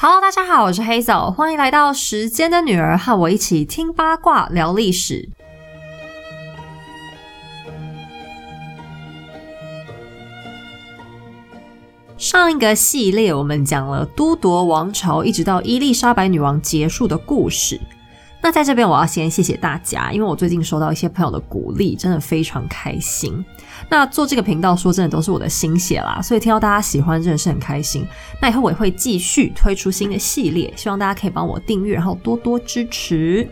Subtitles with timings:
[0.00, 5.28] Hello，大家好，我是黑枣，欢迎来到时间的女儿，和我一起听八卦聊历史。
[12.16, 17.80] 上一个系列我们讲了都铎王朝一直到伊丽莎白女王结束的故事。
[18.48, 23.44] 那在这边我要先谢谢大家，因为我最近收到一些朋友的鼓励，真的非常开心。
[23.90, 28.06] 那做这个频道说真的都是我的心血啦，所以听到大家喜欢真的是很开心。
[28.40, 33.46] 那以后我也会继续推出新的系列，希望大家可以帮我订阅，然后多多支持。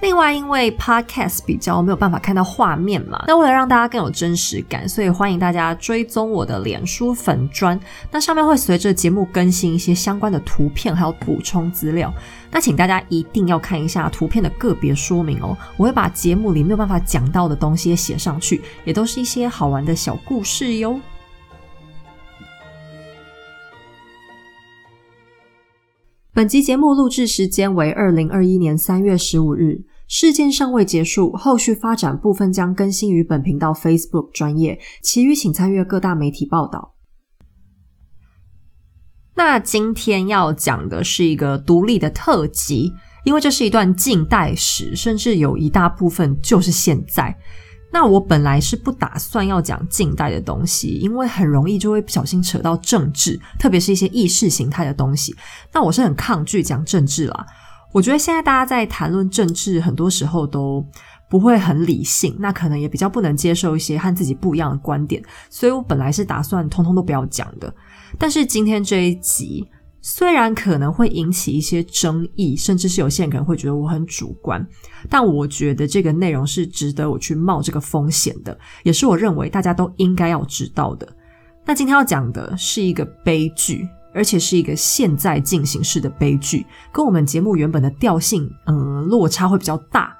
[0.00, 7.78] 另外，因为 podcast 比较没有办法看到画面嘛，那为了让大家更有真实感，所以欢迎大家追踪我的脸书粉砖，
[8.10, 12.12] 那上面会随着节目更新一些相关的图片，还有补充资料。
[12.50, 21.00] 那请大家一定要看一下图片的个别说明哦，我会把节目里没有办法讲到的东西写上去，也都是一些好玩的小故事哟。
[26.32, 29.84] 本集节目录制时间为二零二一年三月十五日。
[30.12, 36.94] 事件尚未结束，后续发展部分将更新于本频道 Facebook 专业，其余请参阅各大媒体报道。
[39.42, 42.92] 那今天要讲的是一个独立的特辑，
[43.24, 47.34] 因为这是一段近代史，甚至有一大部分就是现在。
[47.90, 55.34] 那我本来是不打算要讲近代的东西，因为很容易就会不小心扯到政治，特别是一些意识形态的东西。
[55.72, 57.46] 那我是很抗拒讲政治啦。
[57.92, 60.86] 我觉得现在大家在谈论政治，很多时候都
[61.30, 67.72] 不会很理性，那可能也比较不能接受一些和自己不一样的观点，所以我本来是打算通通都不要讲的。
[68.18, 69.66] 但是今天这一集
[70.02, 74.66] 虽然可能会引起一些争议，甚至是有些人可能会觉得我很主观，
[75.08, 81.08] 但我觉得这个内容是值得我去冒这个风险的，也是我认为大家都应该要知道的。
[81.64, 83.88] 那今天要讲的是一个悲剧。
[84.12, 90.12] 而且是一个现在进行式的悲剧，跟我们节目原本的调性，嗯，落差会比较大。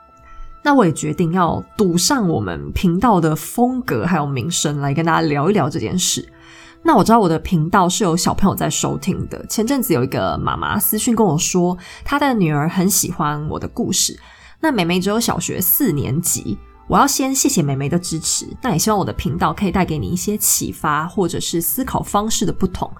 [0.62, 6.26] 那我也决定要赌上我们频道的风格还有名声，来跟大家聊一聊这件事。
[6.82, 9.44] 那我知道我的频道是有小朋友在收听的。
[9.46, 14.18] 前阵子有一个妈妈私讯跟我说，她的女儿很喜欢我的故事。
[14.60, 18.46] 那美美只有小学四年级，我要先谢谢美美的支持。
[18.62, 22.90] 那也希望我的频道可以带给你一些启发，或者是思考方式的不同。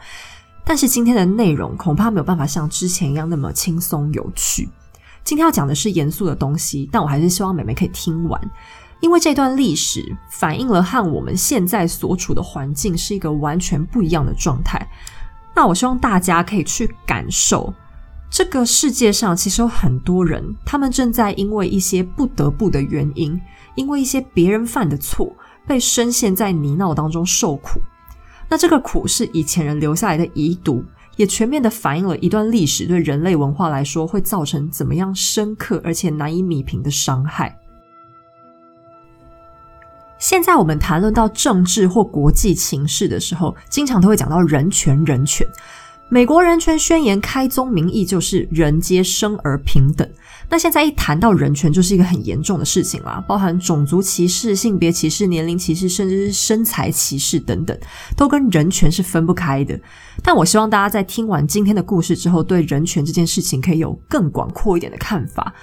[0.65, 4.69] 但是今天的内容恐怕没有办法像之前一样那么轻松有趣。
[5.25, 8.41] 今天要讲的是严肃的东西，但我还是希望美美可以听完，
[9.01, 14.85] 因为这段历史反映了和我们现在所处的环境是一个完全不一样的状态。
[15.55, 17.73] 那我希望大家可以去感受，
[18.31, 23.41] 这个世界上其实有很多人，他们正在因为一些不得不的原因，
[23.75, 25.33] 因为一些别人犯的错，
[25.67, 27.81] 被深陷在泥淖当中受苦。
[28.49, 30.85] 那这个苦是以前人留下来的遗毒，
[31.21, 37.55] 也全面的反映了一段历史对人类文化来说会造成怎么样深刻而且难以弥平的伤害。
[40.19, 45.47] 现在我们谈论到政治或国际情势的时候，经常都会讲到人权，人权。
[46.09, 50.09] 美国人权宣言开宗明义就是人皆生而平等。
[50.51, 57.79] 那现在一谈到人权，就是一个很严重的事情啦，包含种族歧视、性别歧视、年龄歧视，甚至是身材歧视等等，
[58.17, 59.79] 都跟人权是分不开的。
[60.23, 65.55] 但我希望大家在听完今天的故事之后，对人权这件事情可以有更广阔一点的看法。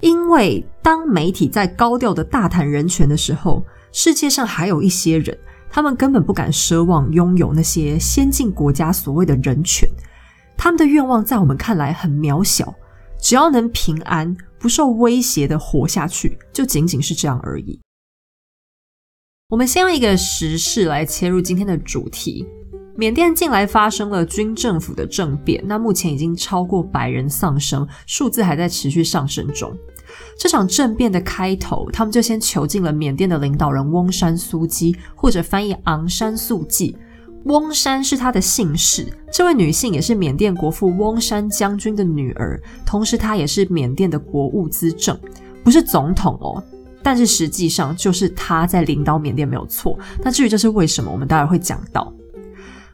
[0.00, 5.36] 因为当媒体在高调的大谈人权的时候，世界上还有一些人。
[5.70, 9.86] 他们根本不敢奢望拥有那些先进国家所谓的人权，
[10.56, 12.74] 他们的愿望在我们看来很渺小，
[13.20, 17.78] 只要能平安、不受威胁的活下去，就仅仅是这样而已。
[19.50, 22.46] 我们先用一个时事来切入今天的主题：
[22.96, 29.74] 缅甸近来发生了军政府的政变，那目前已经超过百人丧生，数字还在持续上升中。
[30.38, 36.96] 这场政变的开头，他们就先囚禁了缅甸的领导人翁山苏姬，或者翻译昂山素季。
[37.44, 45.18] 翁山是她的姓氏，这位女性也是缅甸国父翁山将军的女儿，同时她也是缅甸的国务资政，
[45.64, 46.62] 不是总统哦，
[47.02, 49.98] 但是实际上就是她在领导缅甸没有错。
[50.22, 52.12] 那至于这是为什么，我们待会会讲到。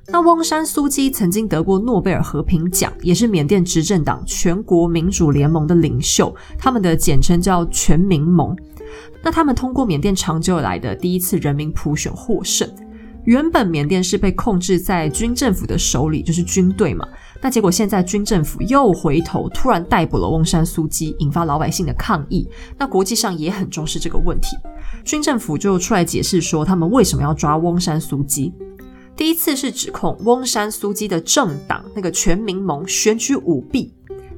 [0.06, 8.54] 那翁山苏姬曾经得过诺贝尔和平奖，也是缅甸执政党全国民主联盟的领袖，他们的简称叫全民盟。
[9.22, 12.68] 那他们通过缅甸长久以来的第一次人民普选获胜。
[13.24, 17.06] 原本缅甸是被控制在军政府的手里，就是军队嘛。
[17.40, 22.48] 那结果现在军政府又回头突然逮捕了翁山苏姬，引发老百姓的抗议。
[22.78, 24.56] 那国际上也很重视这个问题，
[25.04, 28.52] 军政府就出来解释说他们为什么要抓翁山苏姬。
[29.16, 33.92] 第一次是指控翁山苏姬的政党那个全民盟选举舞弊，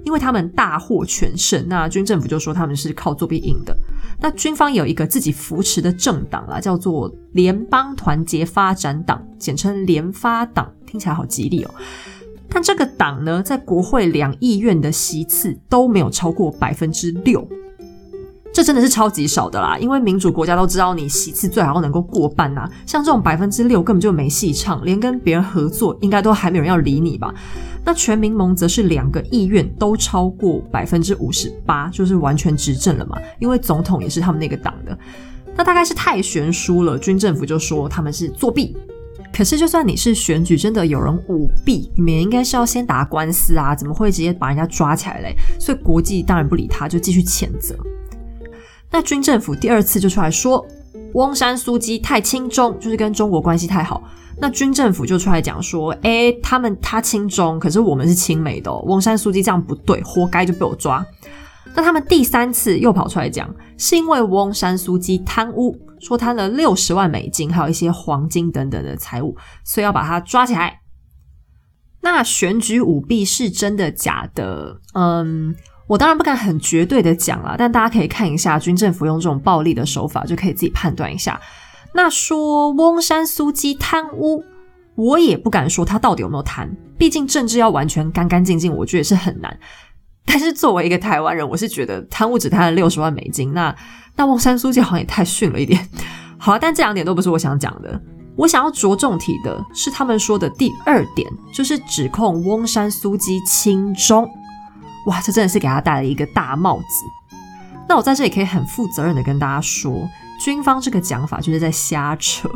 [0.05, 3.77] 因为他们大获全胜，那军政府就说他们是靠作弊赢的。
[4.19, 11.71] 那军方有一个自己扶持的政党啦，叫做联邦团结发展党，简称联发党，听起来好吉利哦。
[12.49, 17.47] 但这个党呢，在国会两议院的席次都没有超过百分之六。
[18.55, 27.35] 这真的是超级少的啦，因为民主国家都知道你席次最好能够过半呐，像这种百分之六根本就没戏唱，连跟别人合作应该都还没有人要理你吧？
[27.87, 34.99] 那全民盟则是两个议院都超过百分之五十八，就是完全执政了嘛，因为总统也是他们那个党的，
[35.55, 38.77] 那大概是太悬殊了，军政府就说他们是作弊。
[39.33, 45.37] 可是就算你是选举真的有人舞弊，你们应该是要先打官司啊，怎么会直接把人家抓起来嘞？
[45.61, 47.77] 所以国际当然不理他，就继续谴责。
[48.91, 50.67] 那军政府第二次就出来说，
[51.13, 54.03] 翁山苏姬太亲中，就是跟中国关系太好。
[54.39, 61.05] 那军政府就出来讲说，哎，他们他亲中，可是我们是亲美的，翁山苏姬这样不对，活该就被我抓。
[61.75, 63.49] 那他们第三次又跑出来讲，
[63.79, 70.81] 是因为翁山苏姬贪污，说贪了六十万美金，还有一些黄金等等的财物，所以要把他抓起来。
[72.03, 74.81] 那选举舞弊是真的假的？
[74.95, 75.55] 嗯。
[75.89, 81.41] 我当然不敢很绝对的讲了，但大家可以看一下军政府用这种暴力的手法，就可以自己判断一下。
[81.95, 84.45] 那说翁山苏姬贪污，
[84.95, 86.69] 我也不敢说他到底有没有贪，
[86.99, 89.59] 毕竟政治要完全干干净净，我觉得是很难。
[90.25, 93.75] 但是作为一个台湾人，我是觉得贪污只贪了六十万美金，那
[94.17, 95.89] 那翁山苏姬好像也太逊了一点。
[96.39, 98.01] 好，但这两点都不是我想讲的，
[98.37, 104.29] 我想要着重提的是他们说的第二点，就是指控翁山苏姬亲中。
[105.07, 107.39] 哇，这真的是给他戴了一个大帽子。
[107.89, 112.49] 那我在这里可以很负责任的跟大家说，军方这个讲法就是在瞎扯。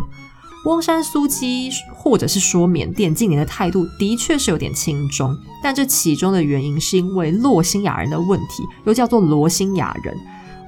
[0.66, 10.14] 翁山苏姬，或者是说缅甸近年的态度的确是有点轻中，但这其中的原因是因为洛辛亚人的问题，又叫做罗兴亚人。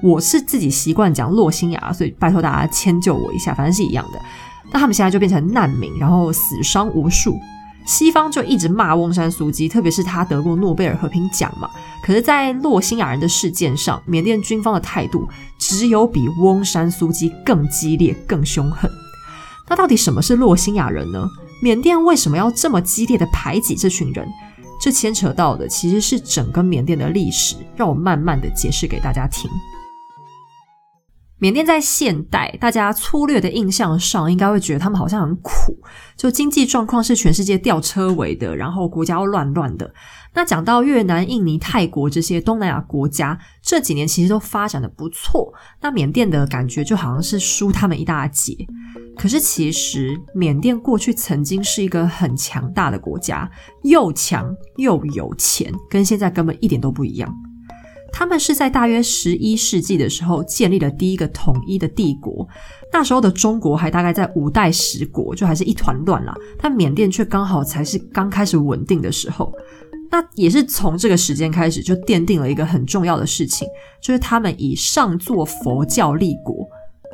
[0.01, 4.19] 我是自己习惯讲洛辛亚，所以拜托大家迁就我一下，反正是一样的。
[4.71, 7.39] 那他们现在就变成难民，然后死伤无数。
[7.85, 11.69] 西方就一直骂翁山苏姬，特别是他得过诺贝尔和平奖嘛。
[12.03, 15.27] 可是，在洛辛亚人的事件上，缅甸军方的态度
[15.57, 18.89] 只有比翁山苏姬更激烈、更凶狠。
[19.69, 21.29] 那到底什么是洛辛亚人呢？
[21.61, 24.27] 缅甸为什么要这么激烈的排挤这群人？
[24.81, 27.55] 这牵扯到的其实是整个缅甸的历史。
[27.75, 29.49] 让我慢慢的解释给大家听。
[31.43, 35.77] 缅甸在现代，大家粗略的印象上，应该会觉得他们好像很苦，
[36.15, 39.93] 就经济状况是全世界吊车尾的，然后国家又乱乱的。
[40.33, 45.53] 那讲到越南、印尼、泰国这些东南亚国家，这几年其实都发展的不错。
[45.81, 48.55] 那缅甸的感觉就好像是输他们一大截。
[49.17, 53.51] 可是其实缅甸过去曾经是一个很强大的国家，
[53.81, 57.29] 又强又有钱，跟现在根本一点都不一样。
[58.13, 62.47] 他们是在大约十一世纪的时候建立了第一个统一的帝国，
[62.91, 66.33] 那时候的中国还大概在五代十国，就还是一团乱啦。
[66.61, 69.51] 但缅甸却刚好才是刚开始稳定的时候，
[70.11, 73.67] 那也是从这个时间开始就奠定了一个很重要的事情，
[73.99, 76.67] 就是他们以上座佛教立国。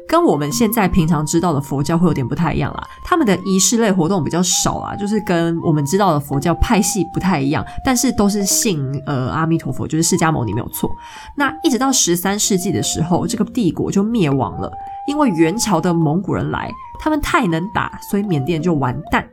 [0.09, 10.89] 跟我们现在平常知道的佛教会有点不太一样啦，他们的仪式类活动比较少啊，就是跟我们知道的佛教派系不太一样，但是都是信呃阿弥陀佛，就是释迦牟尼没有错。
[11.37, 14.71] 那一直到十三世纪的时候，这个帝国就灭亡了，
[15.07, 19.30] 因为元朝的蒙古人来，他们太能打，所以缅甸就完蛋。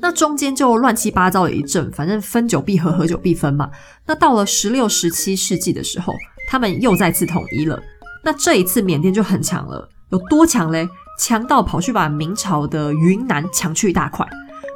[0.00, 3.70] 那中间就乱七八糟的一阵，反正分久必合，合久必分嘛。
[4.06, 6.12] 那到了十六、十七世纪的时候，
[6.50, 7.80] 他们又再次统一了。
[8.28, 10.86] 那这一次缅甸就很强了，有多强嘞？
[11.18, 14.28] 强到跑去把明朝的云南抢去一大块。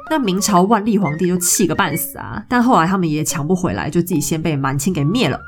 [0.09, 2.43] 那明朝万历皇帝就气个半死啊！
[2.49, 5.39] 但后来他们也抢不回来，就自己先被满清给灭了。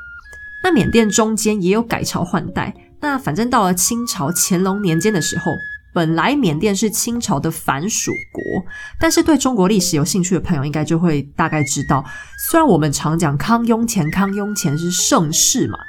[0.62, 2.72] 那缅甸中间也有改朝换代。
[3.00, 5.56] 那反正到了清朝乾隆年间的时候，
[5.92, 8.64] 本来缅甸是清朝的藩属国，
[9.00, 12.04] 但是对中国历史有兴趣的朋友应该就会大概知道，
[12.48, 15.80] 虽然我们常讲康雍乾，康雍乾是盛世嘛。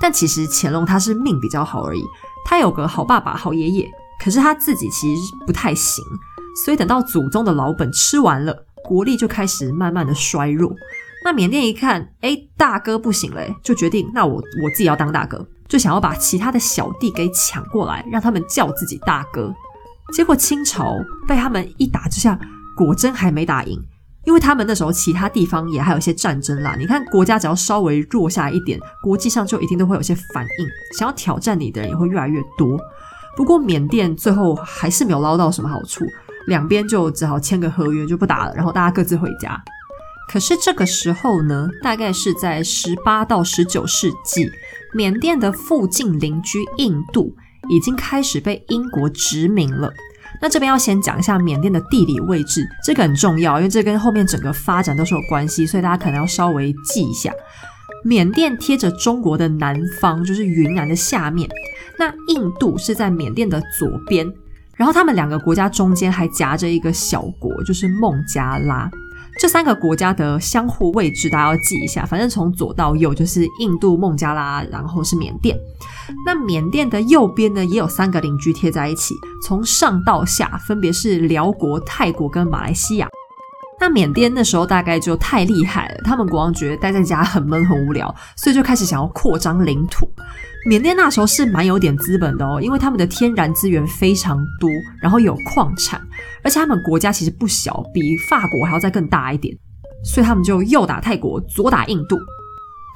[0.00, 2.02] 但其实乾隆他是命比较好而已，
[2.44, 3.88] 他有个好爸爸、好爷爷，
[4.22, 6.04] 可是他自己其实不太行，
[6.64, 10.74] 所以等到祖宗的老本吃完了，国力就开始慢慢的衰弱。
[11.24, 19.54] 那缅甸一看，哎，大哥不行嘞，就决定那我我自己要当大哥，就想要把其他的小弟给抢过来，让他们叫自己大哥。
[20.12, 20.94] 结果清朝
[21.26, 22.38] 被他们一打之下，
[22.76, 23.82] 果真还没打赢。
[24.26, 30.66] 因为他们那时候其他地方也还有一些战争啦，你看国家只要稍微弱下一点，国际上就一定都会有些反应，
[30.98, 32.78] 想要挑战你的人也会越来越多。
[33.36, 36.04] 不过缅甸最后还是没有捞到什么好处，
[36.46, 39.62] 两边就只好签个合约就不打了，然后大家各自回家。
[40.26, 44.48] 可是这个时候呢，大概是在十八到十九世纪，
[44.94, 47.36] 缅甸的附近邻居印度
[47.68, 49.92] 已经开始被英国殖民了。
[50.40, 57.32] 那这边要先讲一下缅甸的地理位置，这个很重要，因为这跟后面整个发展都是有关系，所以大家可能要稍微记一下。
[58.04, 61.48] 缅甸贴着中国的南方，就是云南的下面。
[61.98, 64.30] 那印度是在缅甸的左边，
[64.76, 68.90] 然后他们两个国家中间还夹着一个小国，就是孟加拉。
[69.40, 72.06] 这三个国家的相互位置，大家要记一下。
[72.06, 75.56] 反正从左到右就是印度、孟加拉，然后是缅甸。
[76.24, 79.14] 那缅甸的右边呢，也有三个邻居贴在一起，
[79.46, 83.08] 从上到下分别是辽国、泰国跟马来西亚。
[83.84, 90.08] 那缅甸那时候大概就太厉害了，他们国王觉得待在家很闷很无聊，所以就开始想要扩张领土。
[90.66, 94.70] 缅甸那时候是蛮有点资本的哦，因为他们的天然资源非常多，
[95.02, 96.00] 然后有矿产，
[96.42, 99.54] 而且他们国家其实不小，比法国还要再更大一点，
[100.02, 102.16] 所以他们就右打泰国，左打印度。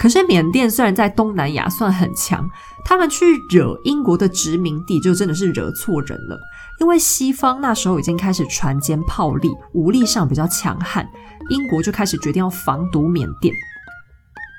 [0.00, 2.49] 可是缅甸虽然在东南亚算很强，
[2.87, 6.40] 他们去惹英国的殖民地就真的是惹错人了。
[6.80, 11.08] 因为西方那时候已经开始船坚炮利，武力上比较强悍，
[11.50, 13.54] 英国就开始决定要防堵缅甸。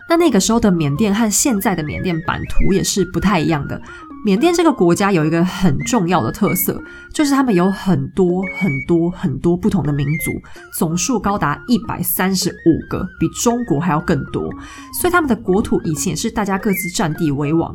[0.10, 3.80] 那那个时候的缅甸和现在的缅甸版图也是不太一样的。
[4.26, 6.82] 缅甸这个国家有一个很重要的特色，
[7.14, 10.32] 就是他们有很多很多很多不同的民族，
[10.78, 14.52] 总数高达一百三十五个，比中国还要更多。
[15.00, 17.74] 所以他们的国土以前也是大家各自占地为王。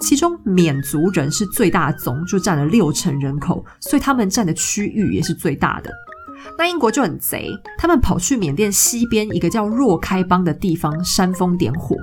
[0.00, 5.92] 其中缅族人是最大宗，就占了六成人口，所以他们占的区域也是最大的。
[6.58, 11.94] 那英国就很贼，他们跑去缅甸西边一个叫若开邦的地方煽风点火。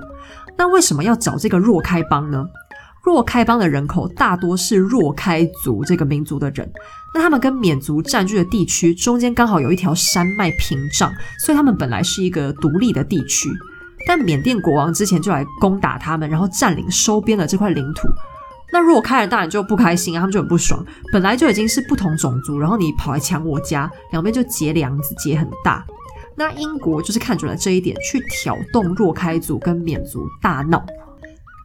[0.56, 2.46] 那为什么要找这个若开邦呢？
[3.04, 6.70] 若开邦的人口大多是若开族这个民族的人，
[7.14, 11.10] 那他们跟缅族占据的地区中间刚好有一条山脉屏障，
[11.44, 13.48] 所以他们本来是一个独立的地区。
[14.08, 18.08] 但缅甸国王之前就来攻打他们，然后占领收编了这块领土。
[18.72, 20.82] 那若开人当然就不开心啊，他们就很不爽。
[21.12, 25.84] 本来就已经是不同种族，然后你跑来抢我家，两边就结梁子，结很大。
[26.34, 30.82] 那英国就是看准了这一点，去挑动若开族跟缅族大闹。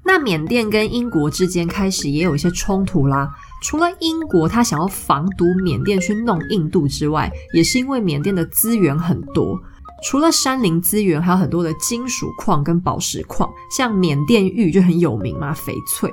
[0.06, 3.34] 那缅甸跟英国之间开始也有一些冲突啦。
[3.62, 9.58] 除了英国他想要防堵缅甸去弄印度之外，也是因为缅甸的资源很多，
[10.04, 16.12] 除了山林资源，还有很多的金属矿跟宝石矿，像缅甸玉就很有名嘛，翡翠。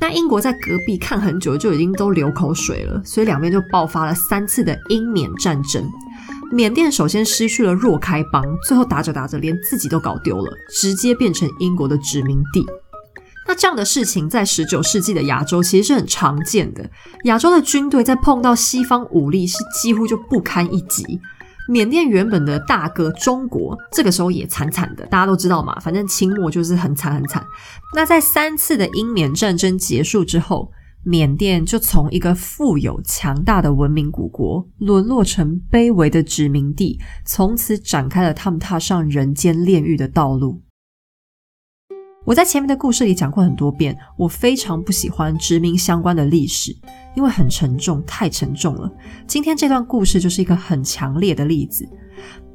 [0.00, 5.84] 那英国在隔壁看很久，就已经都流口水了，所以两边就爆发了三次的英缅战争。
[6.52, 12.64] 缅甸首先失去了若开邦，最后打着打着连自己都搞丢了，直接变成英国的殖民地。
[13.48, 16.88] 那这样的事情在十九世纪的亚洲其实是很常见的。
[17.24, 21.20] 亚洲的军队在碰到西方武力是几乎就不堪一击。
[21.68, 27.44] 缅甸原本的大哥中国这个时候也惨惨的，大家都知道嘛，反正清末就是很惨很惨。
[27.94, 30.70] 那在三次的英缅战争结束之后，
[31.04, 40.62] 缅甸就从一个富有强大的文明古国沦落成卑微的殖民地，从此展开了他们踏上人间炼狱的道路。
[42.24, 46.72] 我在前面的故事里讲过很多遍，我非常不喜欢殖民相关的历史，
[47.14, 48.90] 因为很沉重，太沉重了。
[49.26, 51.88] 今天这段故事就是一个很强烈的例子。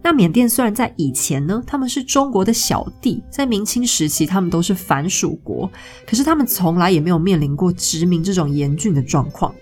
[0.04, 5.70] 那缅甸虽然在以前呢，他们是中国的小弟，在明清时期他们都是反属国，
[6.06, 9.54] 可是他们从来也没有面临过殖民这种严峻的状况。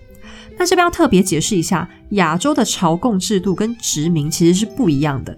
[0.57, 5.35] 那这边要特别解释一下，亚洲的朝贡制度跟殖民其实是不一样的。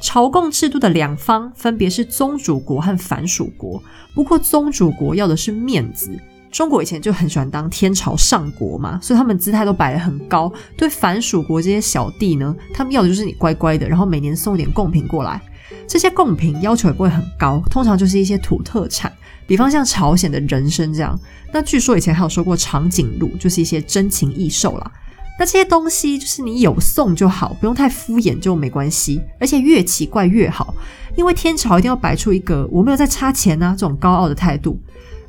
[0.00, 3.82] 朝贡制度的两方分别是宗主国和反属国。
[4.14, 6.10] 不过宗主国要的是面子，
[6.50, 10.52] 中国以前就很喜欢当天朝上国嘛，所以他们姿态都摆得很高。
[10.76, 15.40] 对反属国这些小弟呢，他们要的就是你乖乖的，然后每年送一点贡品过来。
[15.86, 19.12] 这些贡品要求也不会很高，通常就是一些土特产，
[19.46, 21.18] 比方像朝鲜的人参这样。
[21.52, 24.92] 那据说以前还有说过长颈鹿，就是一些珍禽异兽啦。
[25.38, 30.74] 那这些东西就是你有送就好，不用太敷衍就没关系，而且越奇怪越好，
[31.16, 34.80] 因为天朝一定要摆出一个我没有在差钱啊这种高傲的态度，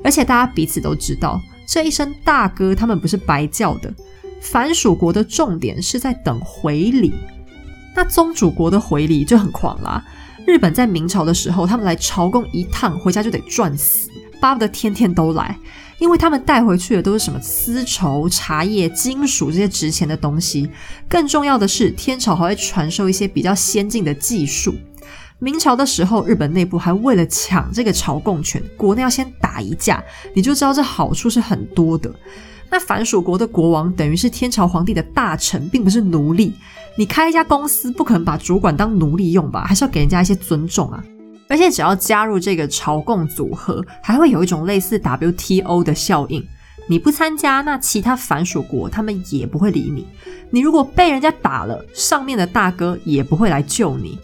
[0.04, 3.94] 而且大家彼此都知道，这一声大哥他们不是白叫的，
[4.42, 7.14] 凡蜀国的重点是在等回礼，
[7.96, 10.04] 那宗主国的回礼就很狂啦。
[10.48, 15.58] 日本在明朝的时候，他们来朝贡一趟回家就得赚死，巴不得天天都来。
[16.00, 20.70] 因为他们带回去的都是什么丝绸、茶叶、金属这些值钱的东西，
[21.10, 24.74] 更重要的是，天朝还会传授一些比较先进的技术。
[25.42, 30.04] 明朝的时候，日本内部还为了抢这个朝贡权，国内要先打一架，
[30.36, 32.14] 你就知道这好处是很多的。
[32.70, 36.54] 那凡属国的国王等于是天朝皇帝的大臣，并不是奴隶，
[36.98, 39.64] 你开一家公司，不可能把主管当奴隶用吧？
[39.66, 41.02] 还是要给人家一些尊重啊！
[41.48, 46.46] 而且只要加入这个朝贡组合，还会有一种类似 WTO 的效应。
[46.90, 50.06] 你不参加，那其他凡属国他们也不会理你。
[50.50, 54.20] 你如果被人家打了，上面的大哥也不会来救你。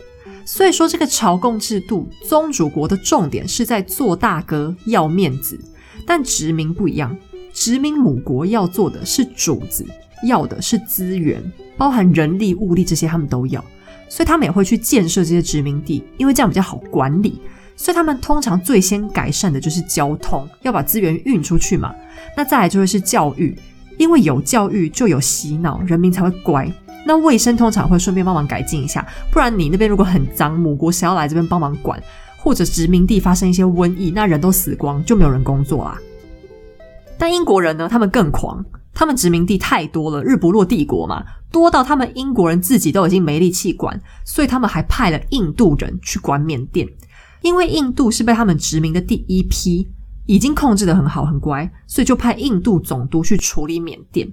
[0.45, 5.59] 所以说，这个朝贡制度，宗主国的重点是在做大哥要面子，
[6.05, 7.17] 但殖民不一样，
[7.51, 9.83] 殖民母国要做的是主子，
[10.23, 11.43] 要的是资源，
[11.75, 13.63] 包含人力、物力这些他们都要，
[14.07, 17.41] 所以他们也会去建设这些殖民地，因为这样比较好管理。
[17.75, 21.93] 所以他们通常最先改善的就是交通，要把资源运出去嘛。
[22.37, 23.53] 那再来就会是教育，
[23.97, 26.71] 因为有教育就有洗脑，人民才会乖。
[27.05, 32.01] 那卫生通常会顺便帮忙改进一下，不然你那边如果很脏，母国谁要来这边帮忙管？
[32.37, 35.97] 或者殖民地发生一些瘟疫，那人都死光，就没有人工作啦。
[37.17, 37.87] 但英国人呢？
[37.89, 46.87] 他们更狂，他们殖民地太多了，日不落帝国嘛，多到他们英国人自己都已经没力气管，所以他们还派了印度人去管缅甸。
[47.41, 49.87] 因为印度是被他们殖民的第一批，
[50.25, 54.27] 已经控制的很好很乖，所以就派印度总督去处理缅甸。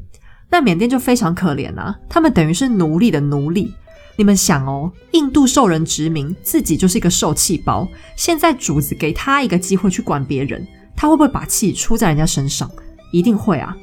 [0.52, 3.73] 那缅甸就非常可怜啊，他们等于是奴隶的奴隶。
[4.16, 7.88] 你们想哦，印度受人殖民，自己就是一个受气包。
[8.14, 12.71] 现在主子给他一个机会去管别人，他会不会把气出在人家身上？
[13.12, 13.75] 一定会啊。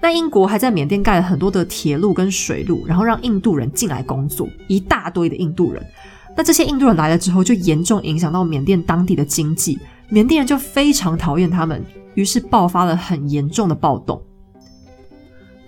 [0.00, 5.86] 那英国还在缅甸盖了很多的铁路跟水路，然后让印度人进来工作，一大堆的印度人。
[6.34, 11.84] 那这些印度人来了之后，就严重影响到缅甸当地的经济，缅甸人就非常讨厌他们，
[12.14, 14.22] 于是爆发了很严重的暴动。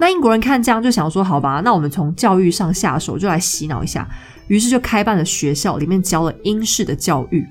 [0.00, 4.09] 那英国人看这样就想说：“好吧，那我们从教育上下手，就来洗脑一下。”
[4.49, 7.47] 于是就开办了学校，里面教了英式的教育。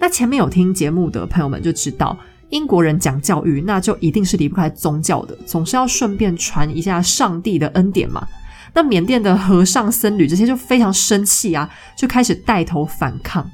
[0.00, 2.18] 那前面有听节目的朋友们就知道，
[2.48, 8.26] 英国人讲教育，那就一定是离不开宗教的，总是要顺便传一下上帝的恩典嘛。
[8.72, 13.48] 那缅甸的和尚、僧侣这些就非常生气啊，就开始带头反抗。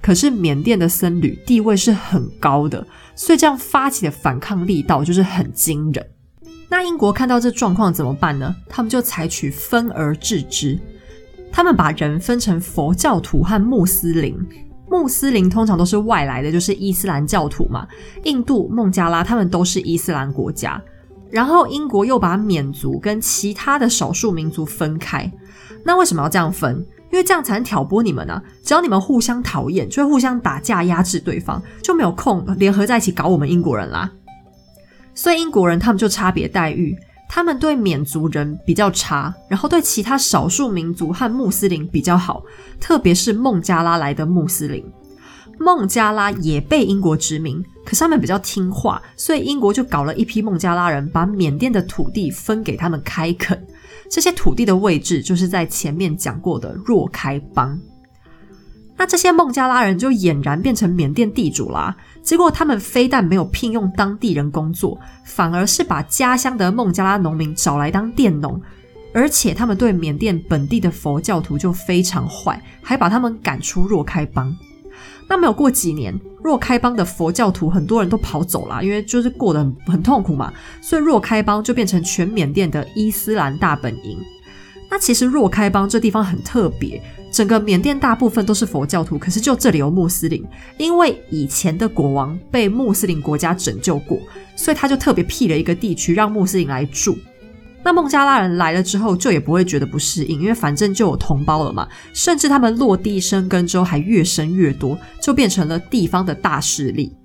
[0.00, 6.06] 可是缅甸的僧侣地位是很高的，所以这样发起的反抗力道就是很惊人。
[6.72, 8.56] 那英国看到这状况怎么办呢？
[8.66, 10.78] 他们就采取分而治之，
[11.52, 14.34] 他们把人分成佛教徒和穆斯林。
[14.88, 17.86] 穆斯林通常都是外来的，就是伊斯兰教徒嘛。
[18.24, 20.80] 印度、孟加拉他们都是伊斯兰国家。
[21.30, 25.30] 然后英国又把缅族跟其他的少数民族分开，
[25.84, 26.74] 那为什么要这样分？
[27.10, 28.42] 因为这样才能挑拨你们呢。
[28.64, 34.10] 只要你们互相讨厌，就会互相打架压制对方，就没有空联合在一起搞我们英国人啦。
[35.14, 36.96] 所以英国人他们就差别待遇，
[37.28, 42.42] 他们对缅族人比较差，然后对其他少数民族和穆斯林比较好，
[42.80, 44.84] 特别是孟加拉来的穆斯林。
[45.58, 47.62] 孟加拉也被英国殖民。
[47.84, 53.60] 可是他们比较听话，所以英国就搞了一批孟加拉人，把缅甸的土地分给他们开垦。
[54.08, 57.76] 这些土地的位置就是在前面讲过的若开邦。
[58.96, 61.96] 那这些孟加拉人就俨然变成缅甸地主啦。
[62.22, 68.60] 结果他们非但没有聘用当地人工作，反而是把家乡的孟加拉农民找来当佃农，
[69.12, 74.56] 而且他们对缅甸本地的佛教徒就非常坏，还把他们赶出若开邦。
[75.28, 84.18] 那没有过几年，若开邦的佛教徒很多人都跑走了，因为就是过得很很痛苦嘛，所以若开邦就变成全缅甸的伊斯兰大本营。
[84.90, 90.44] 那其实若开邦这地方很特别，整个缅甸大部分都是佛教徒，可是就这里有穆斯林，
[90.76, 94.20] 因为以前的国王被穆斯林国家拯救过，
[94.54, 97.16] 所以他就特别辟了一个地区让穆斯林来住。
[97.82, 101.88] 那孟加拉人来了之后，就也不会觉得不适应，因为反正就有同胞了嘛。
[102.12, 107.16] 甚至他们落地生根之后，还越生越多，就变成了地方的大势力。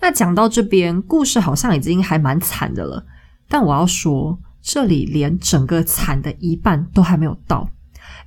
[0.00, 3.04] 那讲到这边，故事好像已经还蛮惨的了。
[3.48, 7.68] 但我要说，这里连整个惨的一半都还没有到，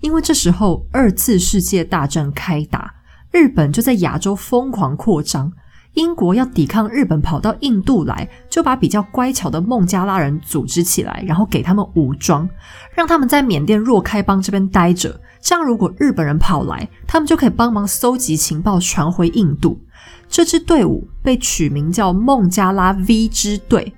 [0.01, 2.93] 因为这时候二次世界大战开打，
[3.31, 5.51] 日本就在亚洲疯狂扩张。
[5.95, 12.47] 英国要抵抗日本，跑到印度来，就把比较乖巧的孟加拉人组织起来，然后给他们武装，
[12.93, 15.19] 让他们在缅甸若开邦这边待着。
[15.41, 19.81] 这样，如果日本人跑来，他们就可以帮忙搜集情报，传回印度。
[20.29, 23.91] 这支队伍被取名叫孟加拉 V 支队。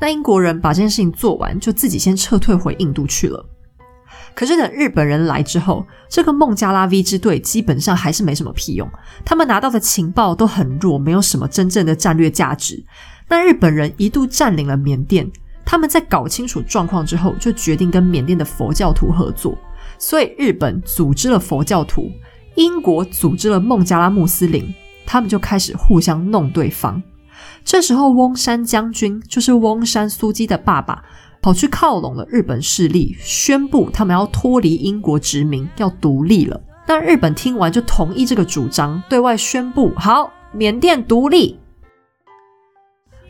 [0.00, 3.44] 那英国人把这件事情做完，就自己先撤退回印度去了。
[4.34, 8.88] 可是等日本人来之后，这个孟加拉 V 支队基本上还是没什么屁用。
[9.24, 12.84] 他们拿到的情报都很弱，没有什么真正的战略价值。
[13.28, 15.30] 那日本人一度占领了缅甸，
[15.64, 19.56] 他们在搞清楚状况之后，就决定跟缅甸的佛教徒合作。
[19.98, 22.10] 所以日本组织了佛教徒，
[22.56, 24.74] 英国组织了孟加拉穆斯林，
[25.06, 27.00] 他们就开始互相弄对方。
[27.64, 31.02] 这时候，翁山将军就是翁山苏姬的爸爸。
[31.42, 36.58] 跑去靠拢了日本势力，宣布他们要脱离英国殖民，要独立了。
[36.86, 41.60] 那日本听完就同意这个主张，对外宣布好，缅甸独立。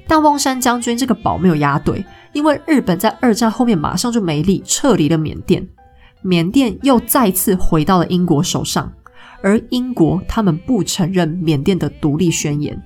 [0.07, 5.67] 但翁山将军这个宝没有压对，因为日本在二战后面马上就没力，撤离了缅甸，
[6.23, 8.93] 缅甸又再次回到了英国手上，
[9.43, 12.81] 而英国他们不承认缅甸的独立宣言。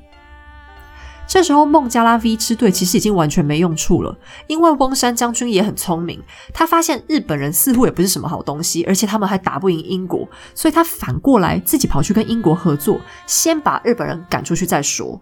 [1.29, 6.21] 这时候，孟加拉 V 支队其实已经完全没用处了，因为翁山将军也很聪明，
[6.55, 15.21] 他发现日本人似乎也不是什么好东西，而且他们还打不赢英国，所以他反过来自己跑去跟英国合作，先把日本人赶出去再说。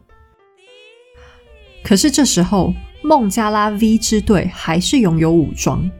[1.83, 5.91] 可是这时候，孟加拉 V 支队还是拥有武装，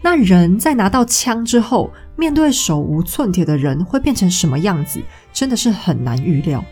[0.00, 5.00] 那人在拿到枪之后，面对手无寸铁的人会变成什么样子，
[5.34, 6.64] 真的是很难预料。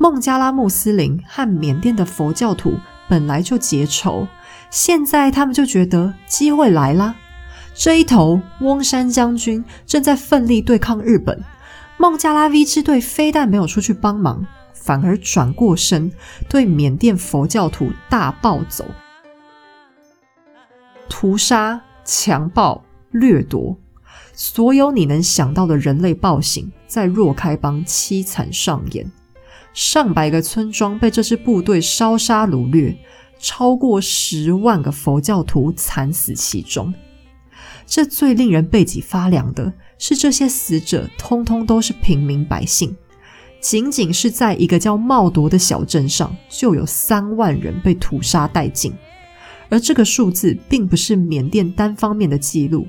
[0.00, 2.74] 孟加拉穆斯林和缅甸的佛教徒
[3.08, 4.28] 本来就结仇，
[4.70, 7.16] 现在他们就觉得机会来啦。
[7.74, 11.42] 这一头，翁山将军正在奋力对抗日本，
[11.96, 16.12] 孟加拉 V 支队非但没有出去帮忙，反而转过身
[16.48, 18.84] 对缅甸佛教徒大暴走，
[21.08, 23.76] 屠杀、强暴、掠夺，
[24.32, 29.10] 所有你能想到的人类暴行，在若开邦凄惨上演。
[29.72, 32.96] 上百个村庄被这支部队烧杀掳掠，
[33.38, 36.92] 超过十万个佛教徒惨死其中。
[37.86, 42.96] 这最令人背脊发凉的是，这些死者通通都是平民百姓。
[43.60, 48.92] 仅仅是在一个叫茂铎的小镇上，就有三万人被屠杀殆尽。
[49.68, 52.86] 而这个数字并不是缅甸单方面的记录，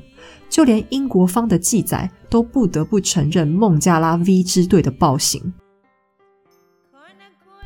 [0.50, 5.54] 就连英国方的记载都不得不承认孟加拉 V 支队的暴行。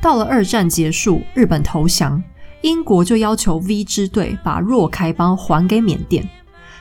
[0.04, 2.22] 到了二战结束，日本投降，
[2.60, 6.28] 英国就要求 V 支队把若开邦还给缅甸。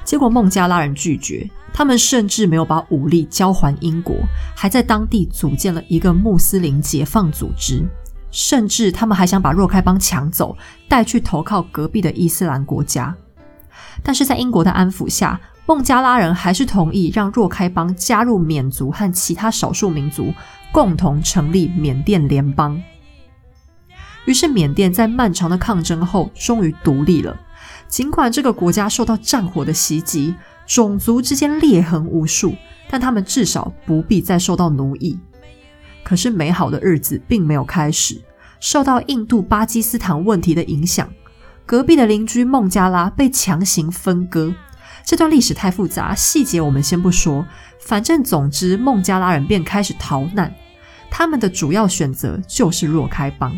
[0.04, 4.14] 结果孟加拉人拒绝，他们甚至没有把武力交还英国，
[4.54, 7.88] 还在当地组建了一个穆斯林解放组织，
[8.30, 10.58] 甚至他们还想把若开邦抢走，
[10.90, 13.16] 带去投靠隔壁的伊斯兰国家。
[14.04, 20.34] 但是在英国的安抚下，孟加拉人还是同意让若开邦加入缅族和其他少数民族，
[20.74, 22.78] 共同成立缅甸联邦。
[24.26, 27.38] 于是，缅甸在漫长的抗争后终于独立了。
[27.88, 30.34] 尽管这个国家受到战火的袭击，
[30.66, 32.56] 种族之间裂痕无数，
[32.90, 35.20] 但他们至少不必再受到奴役。
[36.04, 38.22] 可是，美好的日子并没有开始。
[38.60, 41.10] 受到印度巴基斯坦问题的影响，
[41.66, 44.54] 隔壁的邻居孟加拉被强行分割。
[45.06, 47.46] 这段历史太复杂，细节我们先不说。
[47.82, 50.54] 反正，总之，孟加拉人便开始逃难。
[51.12, 53.54] 他们的主要选择就是若开邦。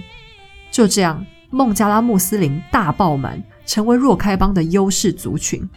[0.75, 5.69] 就这样，孟加拉穆斯林大爆满，成为若开邦的优势族群。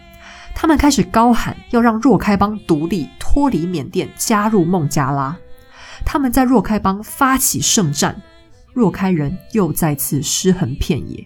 [0.56, 5.36] 他们开始高喊要让若开邦独立，脱离缅甸，加入孟加拉。
[6.04, 8.20] 他们在若开邦发起圣战，
[8.72, 11.24] 若开人又再次尸横遍野。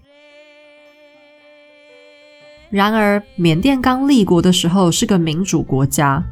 [2.69, 6.23] 然而，缅甸刚立国的时候是个民主国家，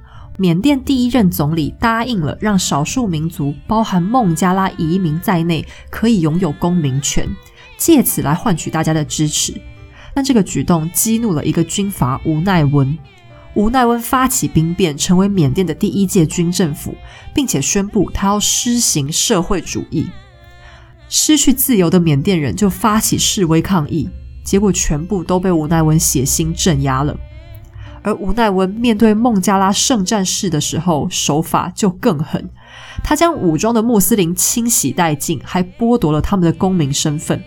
[0.40, 7.28] 缅甸第一任总理答应了让少数民族，包含孟加拉移民在内，可以拥有公民权，
[7.76, 9.52] 借此来换取大家的支持。
[10.14, 12.96] 但这个举动激怒了一个军阀吴奈温，
[13.52, 16.94] 吴奈温发起兵变，成为缅甸的第一届军政府，
[17.34, 20.06] 并且宣布他要施行社会主义。
[21.10, 24.08] 失去自由的缅甸人就发起示威抗议，
[24.42, 27.14] 结果全部都被吴奈温血腥镇压了。
[28.02, 32.48] 而吴奈温面对孟加拉圣战士的时候，手法就更狠。
[33.02, 37.42] 他将武装的穆斯林清洗殆尽，还剥夺了他们的公民身份。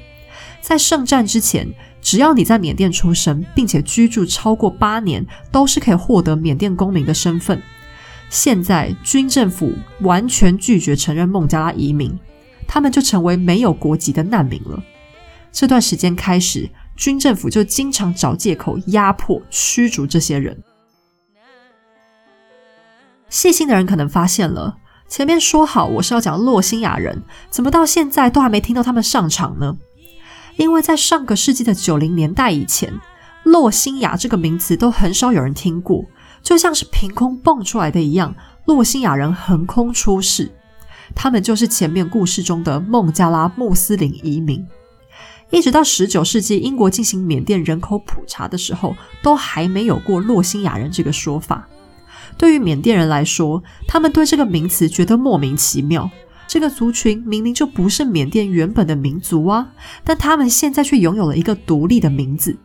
[0.61, 1.67] 在圣战之前，
[2.01, 7.61] 只要你在缅甸出生，并且居住超过八年，都是可以获得缅甸公民的身份。
[8.29, 12.17] 现在军政府完全拒绝承认孟加拉移民，
[12.67, 14.81] 他们就成为没有国籍的难民了。
[15.51, 16.69] 这段时间开始。
[16.95, 20.63] 军政府就经常找借口压迫、驱逐这些人。
[23.29, 24.77] 细心的人可能发现了，
[25.07, 29.77] 前面说好我是要讲洛辛亚人，怎么到现在都还没听到他们上场呢？
[30.57, 32.93] 因为在上个世纪的九零年代以前，
[33.43, 36.05] 洛辛亚这个名词都很少有人听过，
[36.43, 38.35] 就像是凭空蹦出来的一样。
[38.65, 40.51] 洛辛亚人横空出世，
[41.15, 44.63] 他们就是前面故事中的孟加拉穆斯林移民。
[45.53, 51.69] 一直到十九世纪，英国进行缅甸人口普查的时候，都还没有过洛辛亚人这个说法。
[52.39, 56.09] 对于缅甸人来说，他们对这个名词觉得莫名其妙。
[56.47, 59.69] 这个族群明明就不是缅甸原本的民族啊，
[60.03, 62.57] 但他们现在却拥有了一个独立的名字。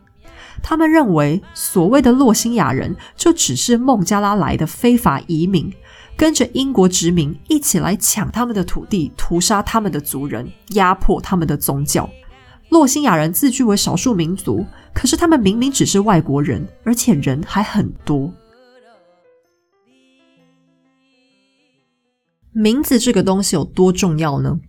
[0.63, 5.71] 他们认为所谓的洛辛亚人就只是孟加拉来的非法移民，
[6.17, 12.09] 跟着英国殖民一起来抢他们的土地，屠杀他们的族人，压迫他们的宗教。
[12.69, 18.31] 洛辛亚人自居为少数民族，可是他们明明只是外国人，而且人还很多。
[22.51, 24.59] 名字这个东西有多重要呢？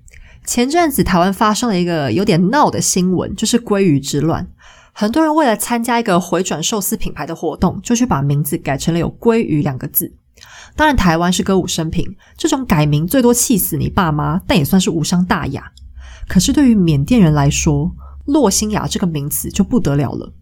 [0.46, 4.46] 前阵子台湾发生了一个有点闹的新闻，就是鲑鱼之乱。
[4.92, 10.12] 很多人为了参加一个回转寿司品牌的活动，就去把名字改成了有“鲑鱼”两个字。
[10.74, 15.72] 当然，台湾是歌舞升平，这种改名最多气死你爸妈，但也算是无伤大雅。
[16.30, 17.90] 可是对于缅甸人来说，
[18.26, 20.32] 洛辛雅这个名词就不得了了。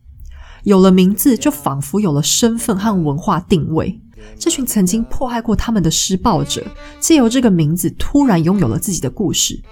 [0.64, 3.98] 有了名字，就仿佛有了身份和文化定位。
[4.38, 6.62] 这群曾经迫害过他们的施暴者，
[7.00, 9.62] 借由这个名字，突然拥有了自己的故事。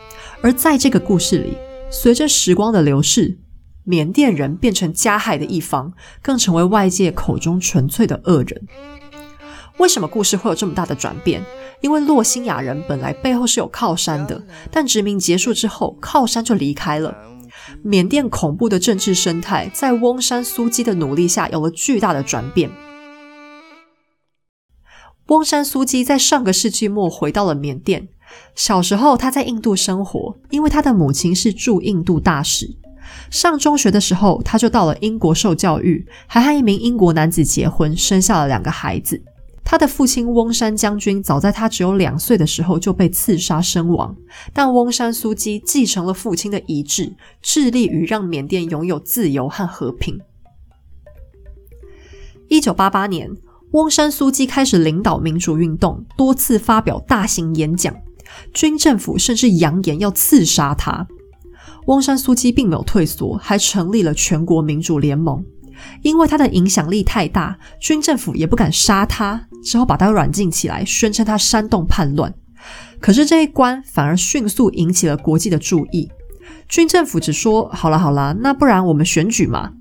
[0.40, 1.54] 而在这个故事里，
[1.90, 3.38] 随着时光的流逝，
[3.84, 8.66] 缅甸人变成加害的一方，更成为外界口中纯粹的恶人。
[9.78, 11.44] 为什么故事会有这么大的转变？
[11.82, 17.14] 因为洛辛亚人本来背后是有靠山的，但殖民结束之后，靠山就离开了。
[17.82, 22.70] 缅甸恐怖的政治生态，在翁山苏基的努力下，有了巨大的转变。
[25.26, 28.08] 翁山苏基在上个世纪末回到了缅甸。
[28.54, 32.76] 小时候，他在印度生活，因为他的母亲是驻印度大使。
[33.30, 39.22] 上中学的时候，他就到了英国受教育，还和一名英国男子结婚，生下了两个孩子。
[39.68, 44.16] 他的父亲翁山将军早在他只有两岁的时候就被刺杀身亡，
[44.54, 50.20] 但翁山苏基继承了父亲的遗志，致力于让缅甸拥有自由和和平。
[52.46, 53.28] 一九八八年，
[53.72, 57.92] 翁山苏基开始领导民主运动，多次发表大型演讲，
[58.54, 61.08] 军政府甚至扬言要刺杀他。
[61.86, 65.44] 翁山苏基并没有退缩，还成立了全国民主联盟。
[66.00, 72.32] 因为他的影响力太大，军政府也不敢杀他，只好把他软禁起来，宣称他煽动叛乱。
[73.00, 76.08] 可是这一关反而迅速引起了国际的注意。
[76.68, 79.72] 军政府只说：“好了好了，那不然我们选举嘛。”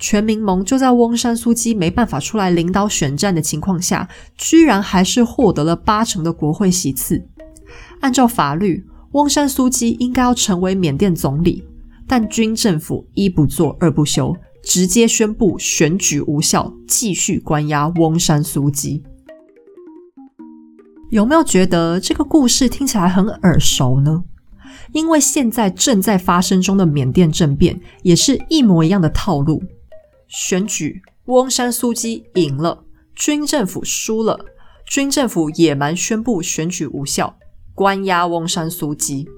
[0.00, 7.22] 全民盟就在翁山苏基没办法出来领导选战的情况下，居然还是获得了八成的国会席次。
[8.00, 11.62] 按照法律，翁山苏基应该要成为缅甸总理，
[12.08, 14.34] 但军政府一不做二不休。
[14.62, 19.04] 直接宣布选举无效，继续关押翁山苏基。
[21.10, 24.24] 有没有觉得这个故事听起来很耳熟呢？
[24.92, 29.62] 因为现在正在发生中的缅甸政变也是一模一样的套路：
[30.26, 34.38] 选举翁山苏基赢了，军政府输了，
[34.86, 37.36] 军政府野蛮宣布选举无效，
[37.74, 39.28] 关押翁山苏基。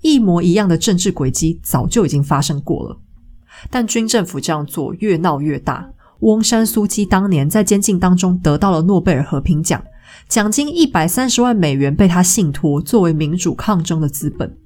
[0.00, 2.98] 一模一样的政治轨迹早就已经发生过了。
[3.70, 5.90] 但军政府这样做越闹越大。
[6.20, 9.82] 翁山苏基当年在监禁当中得到了诺贝尔和平奖，
[10.28, 14.56] 奖金一百三十万美元被他信托作为民主抗争的资本。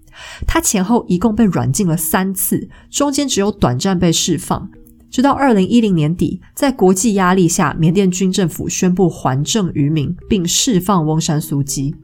[0.47, 4.71] 他前后一共被软禁了三次，中间只有短暂被释放。
[5.11, 11.95] 直到二零一零年底，在国际压力下，缅甸军政府宣布还政于民，并释放翁山苏基。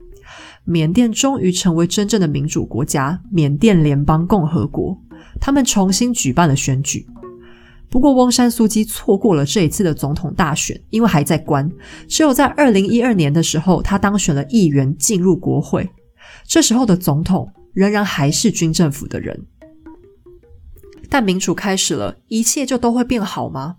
[0.64, 4.98] 缅甸终于成为真正的民主国家——缅甸联邦共和国。
[5.40, 7.06] 他们重新举办了选举，
[7.94, 11.70] 不过翁山苏基错过了这一次的总统大选，因为还在关。
[12.08, 15.88] 只有在二零一二年的时候，他当选了议员，进入国会。
[16.44, 19.46] 这时候的总统仍然还是军政府的人。
[21.08, 23.76] 但民主开始了，一切就都会变好吗？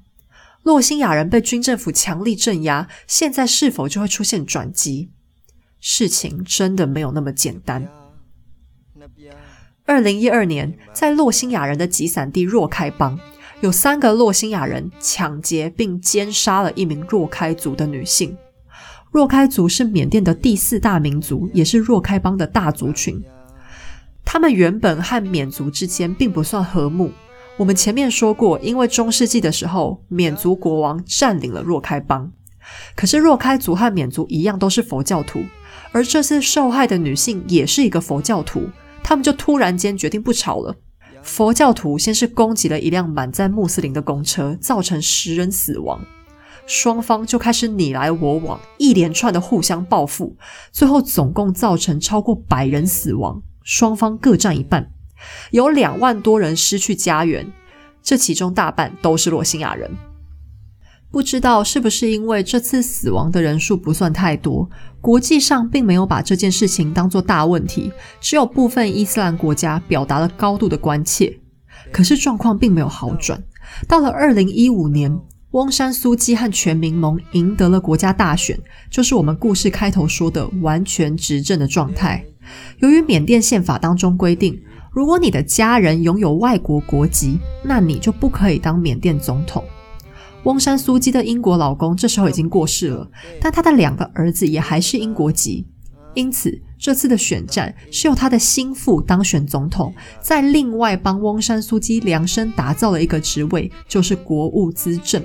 [0.64, 5.12] 洛辛亚人被军政府强力镇压，现在是否就会出现转机？
[5.82, 7.86] 事情真的没有那么简单。
[9.86, 13.20] 二零一二年，在洛辛亚人的集散地若开邦，
[13.62, 18.38] 有三个洛辛亚人抢劫并奸杀了一名若开族的女性。
[19.12, 23.24] 若开族是缅甸的第四大民族，也是若开邦的大族群。
[24.26, 27.12] 他们原本和缅族之间并不算和睦。
[27.58, 32.30] 我们前面说过，因为中世纪的时候，缅族国王占领了若开邦。
[32.96, 35.42] 可是若开族和缅族一样都是佛教徒，
[35.94, 38.68] 而这次受害的女性也是一个佛教徒。
[39.02, 40.76] 他们就突然间决定不吵了。
[41.26, 46.00] 佛教徒先是攻击了一辆满载穆斯林的公车，造成十人死亡。
[46.68, 50.38] 双方就开始你来我往，一连串的互相报复，
[50.72, 54.92] 最后总共造成超过百人死亡，双方各占一半，
[55.50, 57.52] 有两万多人失去家园，
[58.02, 58.96] 这其中大半。
[59.02, 59.92] 都是罗兴亚人。
[61.16, 71.40] 不知道是不是因为这次死亡的人数不算太多，国际上并没有把这件事情当作大问题，只有部分伊斯兰国家表达了高度的关切。
[71.90, 73.42] 可是状况并没有好转，
[73.88, 75.18] 到了二零一五年，
[75.52, 78.60] 翁山苏姬和全民盟赢得了国家大选，
[78.92, 82.26] 就是我们故事开头说的完全执政的状态。
[82.80, 89.64] 由于缅甸宪法当中规定，如果你的家人拥有外国国籍，那你就不可以当缅甸总统。
[90.46, 93.10] 翁山苏姬的英国老公这时候已经过世了，
[93.42, 95.66] 但他的两个儿子也还是英国籍，
[96.14, 105.24] 因此这次的选战是由他的心腹当选总统，在另外帮翁山苏姬量身打造了一个职位，就是国务资政。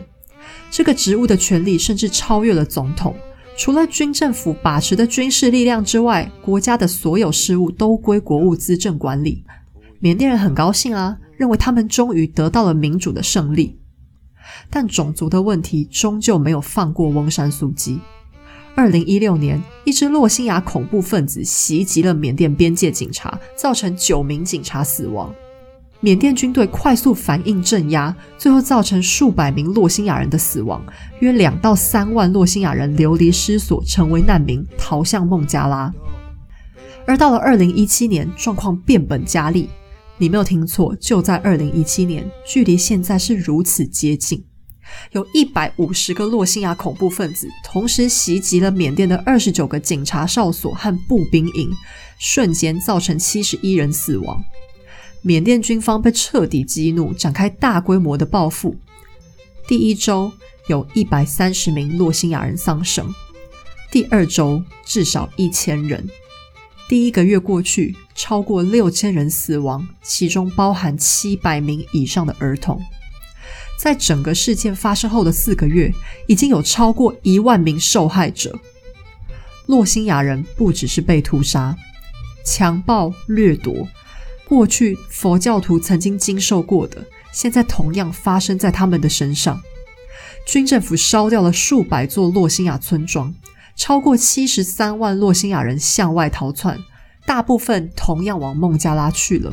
[0.70, 3.14] 这个职务的权力甚至超越了总统，
[3.59, 9.44] 除了军政府把持的军事力量之外，国家的所有事务都归国务资政管理。
[9.98, 13.78] 缅甸人很高兴啊，认为他们终于得到了民主的胜利。
[14.68, 18.00] 但种族的问题终究没有放过翁山苏姬。
[18.74, 25.34] 二零一六年，一支洛辛亚恐怖分子袭击了缅甸边界警察，造成九名警察死亡。
[26.02, 30.82] 缅甸军队快速反应镇压，最后造成数百名洛辛亚人的死亡，
[31.18, 35.92] 约两到三万洛辛亚人流离失所，成为难民，逃向孟加拉。
[37.06, 39.68] 而到了二零一七年，状况变本加厉。
[40.20, 44.44] 你没有听错，就在二零一七年，距离现在是如此接近。
[45.12, 51.70] 有一百五十个洛辛亚恐怖分子同时袭击了缅甸的二十九个警察哨所和步兵营，
[52.18, 54.44] 瞬间造成七十一人死亡。
[55.22, 58.76] 缅甸军方被彻底激怒，展开大规模的报复。
[59.66, 60.30] 第一周
[60.68, 63.11] 有一百三十名洛辛亚人丧生，
[63.90, 66.06] 第二周至少一千人。
[66.90, 72.83] 第一个月过去，超过六千人死亡，其中包含七百名以上的儿童。
[73.79, 75.92] 在整个事件发生后的四个月，
[76.26, 78.59] 已经有超过一万名受害者。
[79.66, 81.76] 洛辛亚人不只是被屠杀、
[82.44, 83.87] 强暴、掠夺，
[84.44, 89.62] 过去佛教徒曾经经受过的，现在同样发生在他们的身上。
[90.44, 93.33] 军政府烧掉了数百座洛辛亚村庄。
[93.76, 96.78] 超过七十三万洛辛亚人向外逃窜，
[97.26, 99.52] 大部分同样往孟加拉去了。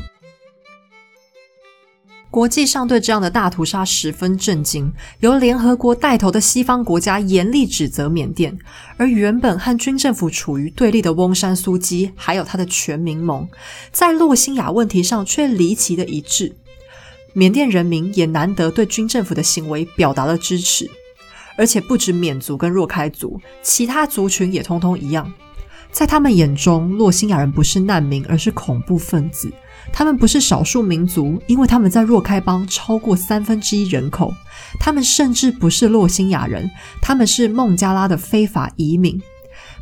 [2.29, 8.55] 国际上对这样的大屠杀十分震惊，由联合国带头的西方国家严厉指责缅甸，
[8.97, 13.47] 而原本和军政府处于对立的翁山苏姬，还有他的全民盟，
[13.91, 16.55] 在洛辛亚问题上却离奇的一致。
[17.33, 20.91] 缅甸人民也难得对军政府的行为表达了支持。
[21.57, 25.31] 而且不止缅族跟若开族，其他族群也通通一样。
[25.91, 29.51] 在他们眼中，洛辛亚人不是难民，而是恐怖分子。
[29.91, 34.33] 他们不是少数民族，因为他们在若开邦超过三分之一人口。
[34.79, 36.69] 他们甚至不是洛辛亚人，
[37.01, 39.19] 他们是孟加拉的非法移民。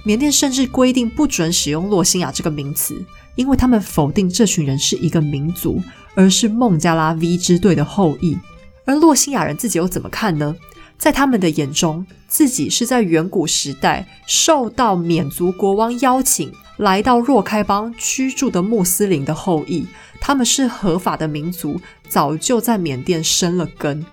[0.04, 5.82] 缅甸甚至规定不准使用洛辛亚这个名词，因为他们否定这群人是一个民族，
[6.14, 8.38] 而是孟加拉 V 支队的后裔。
[8.86, 10.56] 而洛辛亚人自己又怎么看呢？
[10.98, 19.86] 在他们的眼中，自己是在远古时代受到缅族国王邀请来到若开邦居住的穆斯林的后裔。
[20.20, 21.80] 他们是合法的民族，
[22.10, 24.04] 早就在缅甸生了根。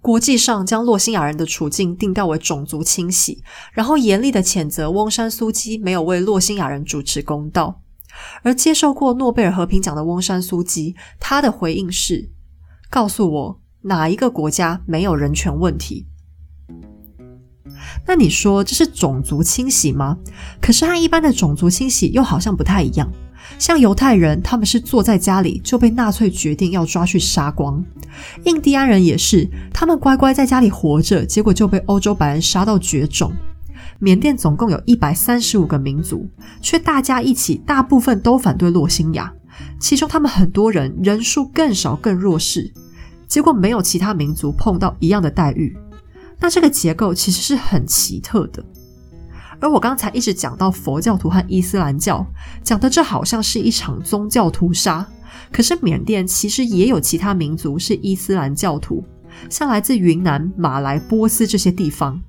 [0.00, 7.82] 国际上将洛辛亚人的处境定调为种族清洗，然后严厉的谴责翁山苏姬没有为洛辛亚人主持公道。
[8.42, 12.30] 而接受过诺贝尔和平奖的翁山苏姬，他的回应是。
[12.88, 16.06] 告诉我哪一个国家没有人权问题？
[18.06, 20.18] 那你说这是种族清洗吗？
[20.60, 23.10] 可是和一般的种族清洗又好像不太一样。
[23.58, 27.82] 像犹太人，他们是坐在家里就被纳粹决定要抓去杀光；
[28.44, 33.32] 印第安人也是，他们乖乖在家里活着，结果就被欧洲白人杀到绝种。
[33.98, 36.28] 缅甸总共有一百三十五个民族，
[36.60, 39.32] 却大家一起，大部分都反对洛辛亚。
[39.78, 42.72] 其中，他们很多人人数更少、更弱势，
[43.28, 45.76] 结果没有其他民族碰到一样的待遇。
[46.40, 48.64] 那这个结构其实是很奇特的。
[49.58, 52.26] 而我刚才一直讲到佛教徒和伊斯兰教，
[52.62, 55.06] 讲的这好像是一场宗教屠杀。
[55.50, 59.02] 可是缅甸其实也有其他民族是伊斯兰教徒，
[59.48, 62.20] 像来自云南、马来、波斯这些地方，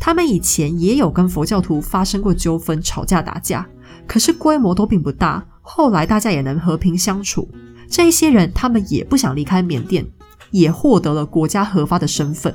[0.00, 3.66] 他们以前也有跟佛教徒发生过纠纷、吵架打架，
[4.06, 5.44] 可是规模都并不大。
[5.62, 7.48] 后来大家也能和平相处，
[7.88, 10.04] 这一些人他们也不想离开缅甸，
[10.50, 12.54] 也获得了国家核发的身份。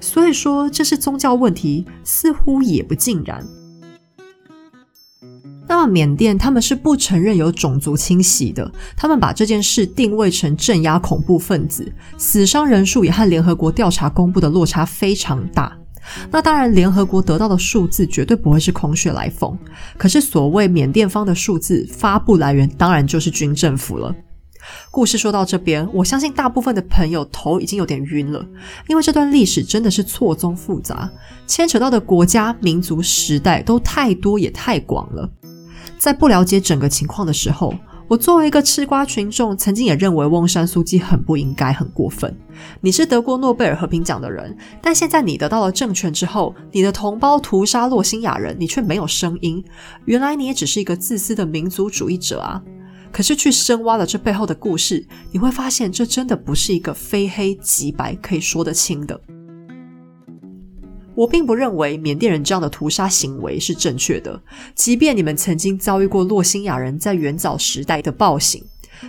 [0.00, 3.44] 所以说这是宗教问题，似乎也不尽然。
[5.66, 15.76] 那么缅甸他们是不承认有种族清洗的，他们把这件事定位成镇压恐怖分子，死伤人数也和联合国调查公布的落差非常大。
[16.30, 19.56] 那当然，联合国得到的数字绝对不会是空穴来风。
[19.96, 24.14] 可是，所谓缅甸方的数字发布来源，当然就是军政府了。
[24.90, 28.44] 故事说到这边，我相信大部分的朋友头已经有点晕了，
[28.86, 31.10] 因为这段历史真的是错综复杂，
[31.46, 35.28] 牵扯到的国家、民族、时代都太多也太广了。
[35.98, 37.74] 在不了解整个情况的时候，
[38.08, 42.36] 我作为一个吃瓜群众，曾经也认为翁山苏姬很不应该、很过分。
[42.80, 49.64] 你是得过诺贝尔和平奖的人，但现在你得到了政权之后，你的同胞屠杀洛辛亚人，你却没有声音。
[50.04, 52.62] 原来你也只是一个自私的民族主义者啊！
[53.10, 59.18] 可是去深挖了这背后的故事，你会发现，这真的不是一个非黑即白可以说得清的。
[61.14, 64.40] 我并不认为缅甸人这样的屠杀行为是正确的，
[64.74, 68.62] 即便你们曾经遭遇过洛辛亚人在元早时代的暴行，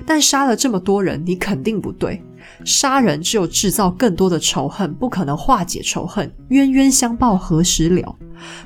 [0.08, 2.24] 但杀了这么多人，你肯定不对。
[2.66, 8.16] 杀人只有制造更多的仇恨，不可能化解仇恨，冤冤相报何时了？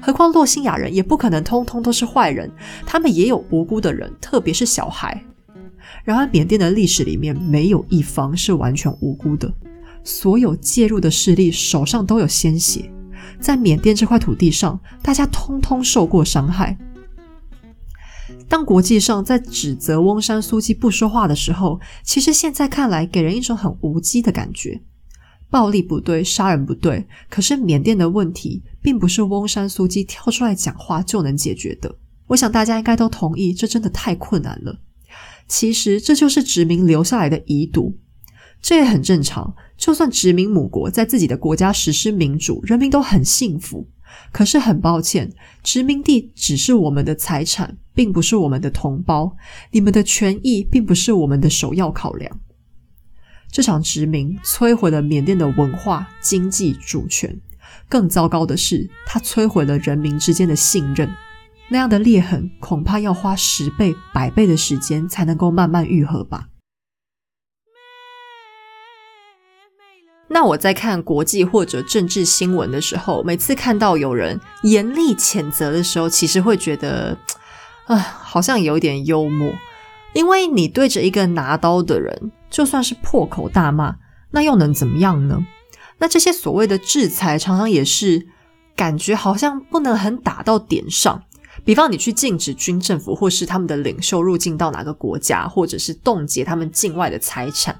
[0.01, 2.51] 何况洛辛亚人也不可能通通都是坏人，
[2.85, 5.23] 他们也有无辜的人，特别是小孩。
[6.03, 9.51] 然而，缅甸的历史里面没有一方是完全无辜的，
[10.03, 12.91] 所有介入的势力手上都有鲜血。
[13.39, 16.77] 在缅甸这块土地上，大家通通受过伤害。
[18.47, 24.81] 当国际上在指责翁山苏姬不说话的时候，其实现在看来给人一种很无稽的感觉。
[25.49, 31.95] 暴力不对，杀人不对，可是缅甸的问题并不是翁山苏姬跳出来讲话就能解决的。
[32.27, 34.79] 我想大家应该都同意，这真的太困难了。
[35.47, 37.95] 其实这就是殖民留下来的遗毒。
[38.61, 39.53] 这也很正常。
[39.77, 43.85] 就算殖民母国在自己的国家实施民主，人民都很幸福。
[44.31, 49.35] 可是很抱歉，殖民地只是我们的财产，并不是我们的同胞。
[49.71, 52.39] 你们的权益并不是我们的首要考量。
[53.51, 57.39] 这场殖民摧毁了缅甸的文化、经济主权。
[57.87, 61.07] 更糟糕的是，它摧毁了人民之间的信任。
[61.69, 66.49] 那样的裂痕，恐怕要花十倍、百倍的时间才能够慢慢愈合吧。
[70.33, 77.15] 那我在看国际或者政治新闻的时候，每次看到有人严厉谴责的时候，其实会觉得，
[77.85, 79.53] 啊，好像有点幽默。
[80.13, 83.95] 因为你对着一个拿刀的人，就算是破口大骂，
[84.31, 85.45] 那又能怎么样呢？
[85.99, 88.27] 那这些所谓的制裁，常常也是
[88.75, 91.23] 感觉好像不能很打到点上。
[91.63, 97.79] 比方你去禁止军政府或是他们的领袖入境到哪个国家，或者是冻结他们境外的财产。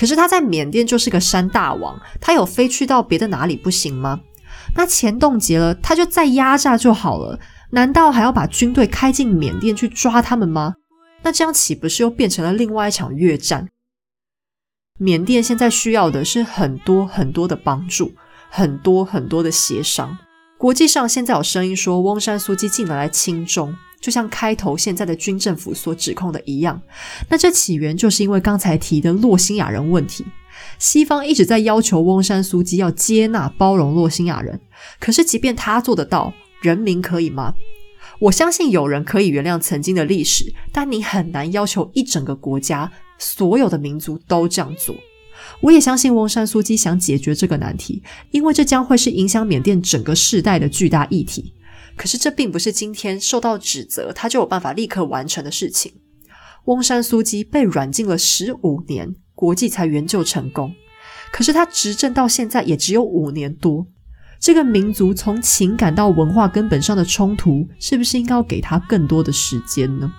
[0.00, 4.18] 可是他在缅甸就是个山大王，他有飞去到别的哪里不行吗？
[4.74, 7.38] 那钱冻结了，他就再压榨就好了，
[7.72, 10.76] 难道还要把军队开进缅甸去抓他们吗？
[11.20, 13.68] 那这样岂不是又变成了另外一场越战？
[14.98, 18.14] 缅甸现在需要的是很多很多的帮助，
[18.48, 20.16] 很多很多的协商。
[20.56, 23.76] 国际上现在有声音说，翁山苏姬进来亲中。
[24.00, 26.80] 就像开头现在的军政府所指控的一样，
[27.28, 30.24] 那这起源就是因为刚才提的洛辛亚人问题。
[30.78, 34.60] 西方一直在要求翁山苏姬要接纳包容洛辛亚人，
[34.98, 36.32] 可是即便他做得到，
[36.62, 37.54] 人民可以吗？
[38.18, 44.94] 我相信有人可以原谅曾经的历史，但你很难要求一整个国家所有的民族都这样做。
[45.60, 51.54] 我也相信翁山苏姬想解决这个难题，因为这将会是影响缅甸整个世代的巨大议题。
[52.00, 55.92] 可是这并不是今天受到指责，他就有办法立刻完成的事情。
[56.64, 60.72] 翁山苏姬被软禁了十五年，国际才援救成功。
[61.30, 63.86] 可是他执政到现在也只有五年多，
[64.40, 70.10] 这个民族从情感到文化根本上的冲突，是不是应该要给他更多的时间呢？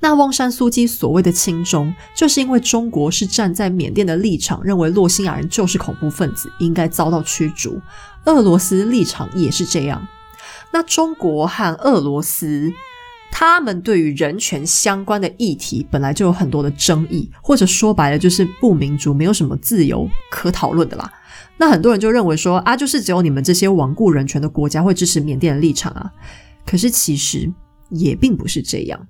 [0.00, 7.78] 那汪山苏姬所谓的亲中，就是因为中国是站在缅甸的立场，认为洛辛亚人就是恐怖分子，应该遭到驱逐。
[8.26, 10.06] 俄罗斯立场也是这样。
[10.72, 12.70] 那中国和俄罗斯，
[13.30, 21.10] 他们对于人权相关的议题本来就有很多的争议，或者说白了就是不民主，没有什么自由可讨论的啦。
[21.56, 26.12] 那很多人就认为说啊，就是只有你们这些罔顾人权的国家会支持缅甸的立场啊。
[26.66, 27.50] 可是其实
[27.90, 29.06] 也并不是这样。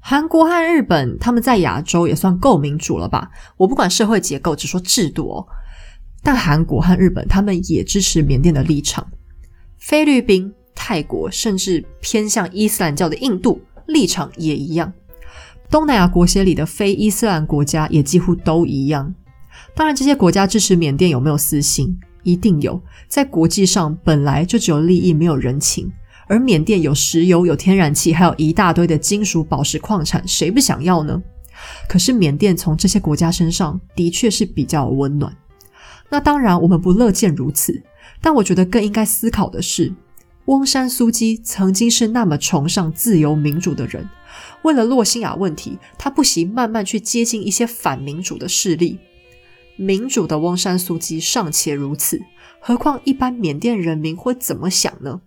[0.00, 3.30] 韩国和日本他们在亚洲也算够民主了吧？
[3.56, 5.46] 我不管社会结构，只说制度哦。
[6.26, 9.06] 但韩国和日本他们也支持缅甸的立场。
[9.78, 14.92] 菲律宾、泰国，甚至偏向伊斯兰教的印度立场也一样。
[15.70, 19.14] 东南亚国协里的非伊斯兰国家也几乎都一样。
[19.72, 21.96] 当然，这些国家支持缅甸有没有私心？
[22.24, 22.82] 一定有。
[23.06, 25.88] 在国际上本来就只有利益，没有人情。
[26.26, 31.22] 而缅甸有石油、有天然气，还有一大堆的金属宝石矿产，谁不想要呢？
[31.88, 35.32] 可是缅甸从这些国家身上的确是比较温暖。
[36.08, 37.82] 那当然，我们不乐见如此。
[38.20, 39.92] 但我觉得更应该思考的是，
[40.46, 44.08] 翁山苏姬曾经是那么崇尚自由民主的人，
[44.62, 48.98] 为了洛辛亚问题，他不惜慢慢去接近一些反民主的势力。
[49.76, 52.22] 民主的翁山苏姬尚且如此，
[52.60, 55.20] 何况一般缅甸人民会怎么想呢？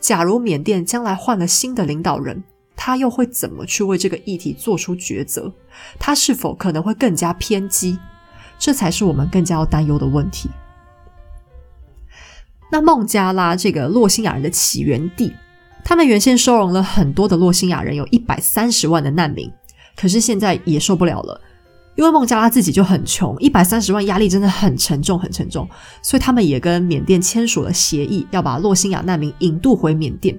[0.00, 2.44] 假如缅甸将来换了新的领导人，
[2.76, 5.54] 他又会怎么去为这个议题做出抉择？
[5.98, 7.98] 他是否可能会更加偏激？
[8.62, 10.48] 这才是我们更加要担忧的问题。
[12.70, 15.34] 那孟加拉这个洛辛亚人的起源地，
[15.84, 19.50] 他们原先收容了很多的洛辛亚人，有一百三十万的难民，
[19.96, 21.40] 可是现在也受不了了。
[21.96, 25.68] 因为孟加拉自己就很穷，一百三十万压力真的很沉重，很沉重，
[26.00, 30.38] 所以他们也跟缅甸签署了协议，要把洛辛亚难民引渡回缅甸。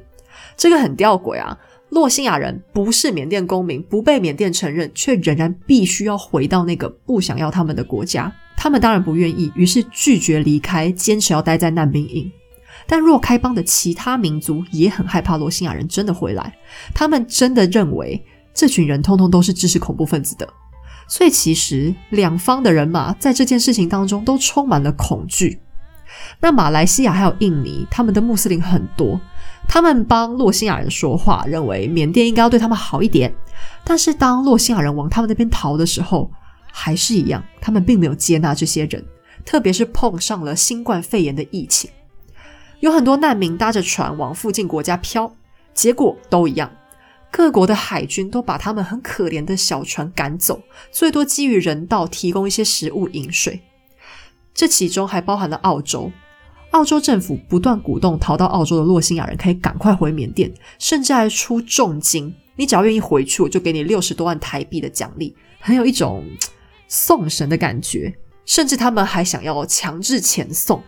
[0.55, 1.57] 这个很吊诡啊！
[1.93, 8.33] 洛辛亚人不是缅甸公民，不被缅甸承认，却仍然必须要回到那个不想要他们的国家。
[8.57, 12.31] 他们当然不愿意，于是拒绝离开，坚持要待在难民营。
[12.87, 16.53] 但若开邦的其他民族也很害怕洛辛亚人真的回来，
[16.93, 18.21] 他们真的认为
[18.53, 20.47] 这群人通通都是支持恐怖分子的。
[21.07, 25.59] 所以，其实两方的人马在这件事情当中都充满了恐惧。
[26.39, 29.19] 那马来西亚还有印尼，他们的穆斯林很多，
[29.67, 33.33] 他们帮洛辛亚人说话，认为缅甸应该要对他们好一点。
[33.83, 36.31] 但是，当洛辛亚人往他们那边逃的时候，
[36.71, 39.03] 还是一样，他们并没有接纳这些人，
[39.45, 41.89] 特别是碰上了新冠肺炎的疫情，
[42.79, 45.33] 有很多难民搭着船往附近国家飘，
[45.73, 46.71] 结果都一样。
[47.31, 50.61] 各国的海军都把他们很可怜的小船赶走，
[50.91, 53.61] 最多基于人道提供一些食物饮水。
[54.53, 56.11] 这其中还包含了澳洲，
[56.73, 66.23] 澳洲政府不断鼓动逃到澳洲的洛辛亚人可以赶快回缅甸，甚至还出重金，你只要愿意回去，我就给你六十多万台币的奖励，很有一种
[66.87, 68.13] 送神的感觉。
[68.45, 70.83] 甚至他们还想要强制遣送。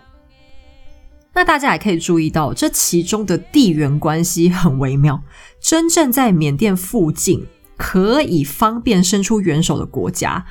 [1.33, 5.21] 那大家也可以注意到，这其中的地缘关系很微妙。
[5.61, 7.45] 真正在缅甸附近
[7.77, 10.45] 可以方便伸出援手的国家，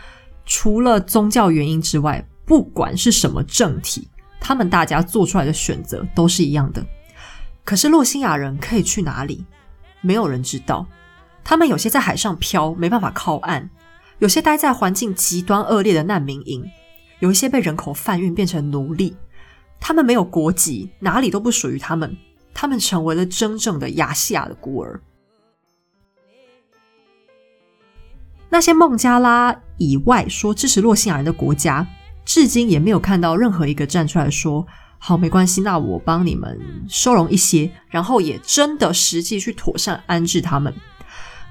[0.47, 4.09] 除了宗教原因之外，不管是什么政体，
[4.47, 6.85] 他们大家做出来的选择都是一样的。
[7.65, 9.43] 可是洛辛亚人可以去哪里？
[10.03, 10.87] 没有人知道。
[11.43, 13.71] 他们有些在海上漂，没办法靠岸；
[14.19, 16.63] 有些待在环境极端恶劣的难民营；
[17.21, 19.17] 有一些被人口贩运变成奴隶。
[19.81, 22.15] 他们没有国籍，哪里都不属于他们。
[22.53, 25.01] 他们成为了真正的亚细亚的孤儿。
[28.51, 31.87] 那些孟加拉以外说支持洛辛亚人的国家，
[32.35, 34.67] 至今也没有看到任何一个站出来说
[34.99, 40.75] ：“好，没关系，那我帮你们收容一些，然后也真的实际去妥善安置他们。”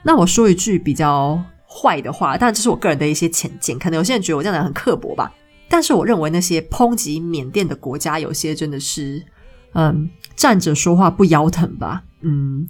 [0.04, 5.32] 那我说一句比较坏的话，但这是我个人的一些浅见，可能有些人觉得我这样讲很刻薄吧。
[5.70, 9.24] 但是我认为那些抨击缅甸的国家，有些真的是，
[9.76, 12.04] 嗯，站着说话不腰疼吧？
[12.24, 12.68] 嗯，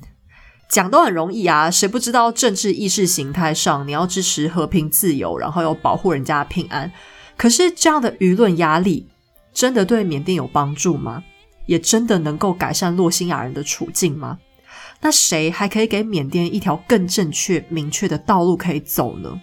[0.70, 6.92] 讲都很容易啊，谁不知道政治意识形态上你要支持和平自由，然后要保护人家平安？
[7.38, 9.08] 可是这样的舆论压力，
[9.54, 11.24] 真的对缅甸有帮助吗？
[11.66, 14.40] 也真的能够改善洛辛亚人的处境吗？
[15.02, 19.42] 那谁还可以给缅甸一条更正确、明确的道路可以走呢？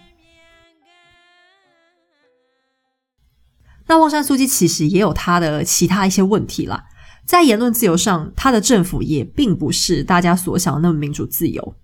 [3.87, 6.85] 那旺山苏基其实也有他的其他一些问题啦，
[7.25, 11.75] 在言论自由上，他的政府也并不是大家所想的那么民主自由。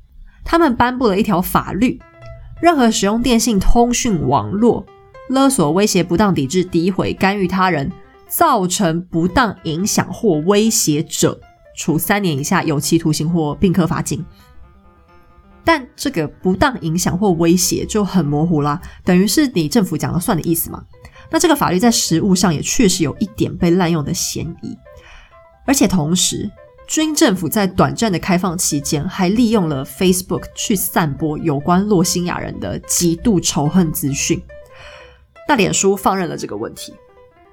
[0.46, 2.00] 他们颁布了一条法律，
[2.62, 4.86] 任何使用电信通讯网络
[5.30, 7.92] 勒索、威胁、不当抵制、诋毁、干预他人，
[8.28, 11.40] 造成不当影响或威胁者，
[11.76, 14.26] 处三年以下有期徒刑或并科罚金。
[15.64, 20.82] 但这个不当影响或威胁就很模糊啦，等于是你政府讲了算的意思嘛？
[21.30, 24.78] 那这个法律在实务上也确实有一点被滥用的嫌疑，
[25.66, 26.50] 而且同时，
[26.88, 34.42] 军政府在短暂的开放期间，还利用了 Facebook 去散播有关洛辛亚人的极度仇恨资讯。
[35.48, 36.94] 那脸书放任了这个问题，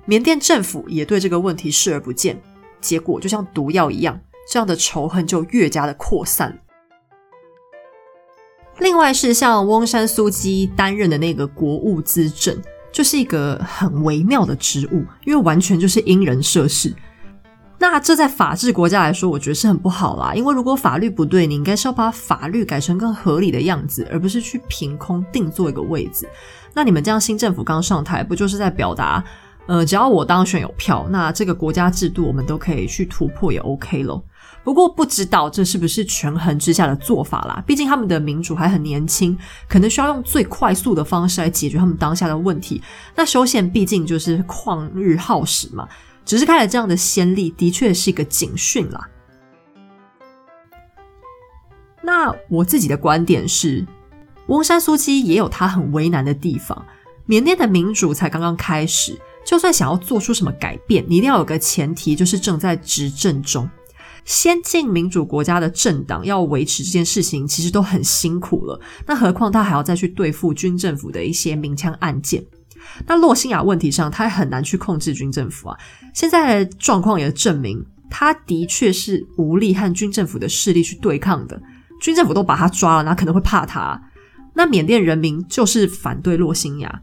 [0.05, 2.41] 缅甸政府也对这个问题视而不见，
[2.81, 4.21] 结果就像毒药一样，
[4.51, 6.59] 这样的仇恨就越加的扩散。
[8.79, 12.61] 另外是像翁山苏基担任的那个国务资政。
[12.93, 16.95] 就是一个很微妙的职务，因为完全就是因人设事。
[17.77, 20.33] 那这在法治国家来说，我觉得是很不好啦。
[20.33, 26.29] 因为如果法律不对，你应该是要把法律改成更合理的样子，而不是去凭空定做一个位置。
[26.75, 29.25] 那你们这样新政府刚上台，不就是在表达，
[29.67, 34.23] 呃，只要我当选有票，那这个国家制度我们都可以去突破，也 OK 咯。
[34.65, 37.63] 不过不知道这是不是权衡之下的做法啦？
[37.67, 42.83] 毕竟他们的民主还很年轻，可能需要用最快速的方式来解决他们当下的问题。
[43.15, 45.87] 那修宪毕竟就是旷日耗时嘛，
[46.25, 49.09] 只是开了这样的先例，的确是一个警讯啦。
[52.03, 53.87] 那我自己的观点是，
[54.47, 56.85] 翁山苏姬也有他很为难的地方。
[57.27, 63.69] 缅甸的民主才刚刚开始，就算想要做出什么改变，你一定要有个前提，就是正在执政中。
[64.27, 68.79] 先进民主国家的政党要维持这件事情，其实都很辛苦了。
[69.07, 72.45] 那何况他还要再去对付军政府的一些明枪案件。
[73.07, 75.79] 那洛辛亚问题上，他很难去控制军政府啊。
[76.15, 81.61] 现在的状况也证明，他的确是无力和军政府的势力去对抗的。
[82.01, 84.01] 军政府都把他抓了，哪可能会怕他？
[84.55, 87.03] 那缅甸人民就是反对洛辛亚。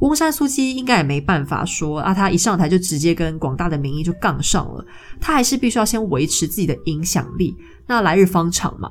[0.00, 4.84] 翁山苏姬应该也没办法说啊，他一上台就直接跟广大的民意就杠上了，
[5.20, 7.54] 他还是必须要先维持自己的影响力。
[7.86, 8.90] 那来日方长嘛。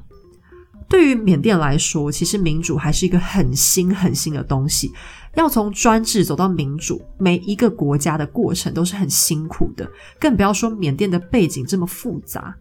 [0.88, 4.92] 对于缅甸来说，其实民主还是一个很新很新的东西，
[5.36, 12.56] 要从专制走到民主，每一个国家的过程都是很辛苦的，更不要说缅甸的背景这么复杂。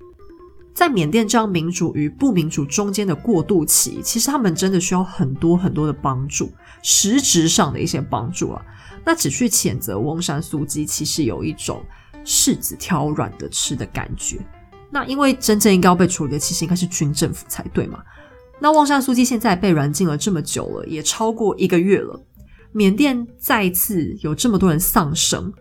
[0.79, 6.53] 在缅甸这样民主与不民主中间的过渡期，其实他们真的需要很多很多的帮助，
[6.85, 8.65] 实质上的一些帮助啊。
[9.05, 11.85] 那只去谴责翁山苏姬，其实有一种
[12.25, 14.39] 柿子挑软的吃的感觉。
[14.89, 17.99] 那因为真正应该要被处理的，其实应该是军政府才对嘛。
[18.61, 22.25] 那翁山苏姬现在被软禁了这么久了，也超过一个月了，
[22.71, 25.53] 缅甸再次有这么多人丧生。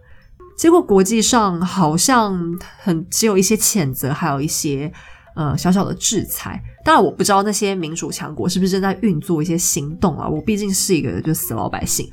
[0.57, 2.35] 结果国际上好像
[2.79, 4.91] 很只有一些谴责，还有一些
[5.35, 6.59] 呃小小的制裁。
[6.83, 10.27] 当然我不知道那些民主强国是不是正在运作一些行动啊。
[10.27, 12.09] 我毕竟是一个就死老百姓，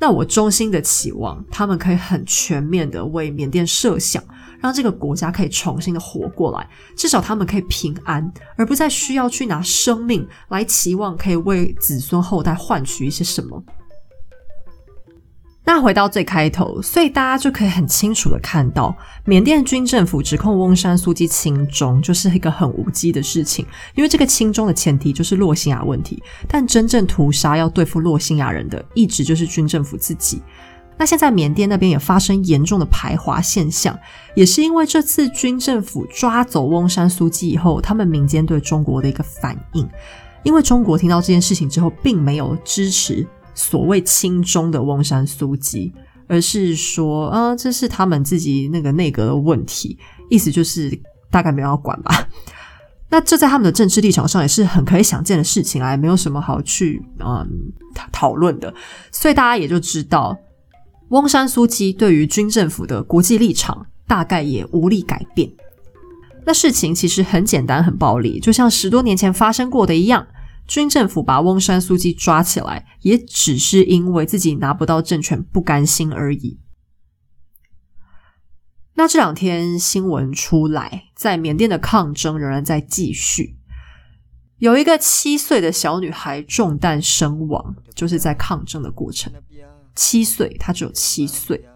[0.00, 4.22] 那我衷心的期望他们可以很全面的为缅甸设想，
[4.60, 6.66] 让这个国家可以重新的活过来，
[6.96, 13.62] 至少他们可以平安，而不再需要去拿生命来期望可以为子孙后代换取一些什么。
[15.66, 18.94] 那回到最开头，所以大家就可以很清楚的看到，
[19.24, 23.64] 缅甸军政府指控翁山苏姬亲中，就是一个很无稽的事情。
[23.94, 30.42] 因为这个亲中的前提就是洛辛亚问题，但真正屠杀要对付洛辛亚人的，一直就是军政府自己。
[30.98, 33.98] 那现在缅甸那边也发生严重的排华现象，
[34.36, 39.88] 也是因为这次军政府抓走翁山苏姬以后，他们民间对中国的一个反应。
[40.42, 43.26] 因为中国听到这件事情之后，并没有支持。
[43.54, 45.92] 所谓亲中的翁山苏姬，
[46.26, 49.98] 而是说啊，这是他们自己那个内阁的问题，
[50.28, 51.00] 意思就是
[51.30, 52.28] 大概没有要管吧。
[53.10, 57.46] 那这在他们的政治立场上也是很可以想见的事情啊，没有什么好去嗯
[58.10, 58.74] 讨论的。
[59.12, 60.36] 所以大家也就知道，
[61.10, 65.48] 翁山苏姬对于军政府的国际立场大概也无力改变。
[66.44, 70.26] 那事情其实很简单，很暴力，就像十多年前发生过的一样。
[70.66, 76.58] 军政府把翁山苏姬抓起来，也只是因为自己拿不到政权不甘心而已。
[78.94, 83.56] 那这两天新闻出来，在缅甸的抗争仍然在继续，
[84.58, 89.32] 有一个七岁的小女孩中弹身亡，就是在抗争的过程。
[89.94, 91.66] 七岁，她只有七岁。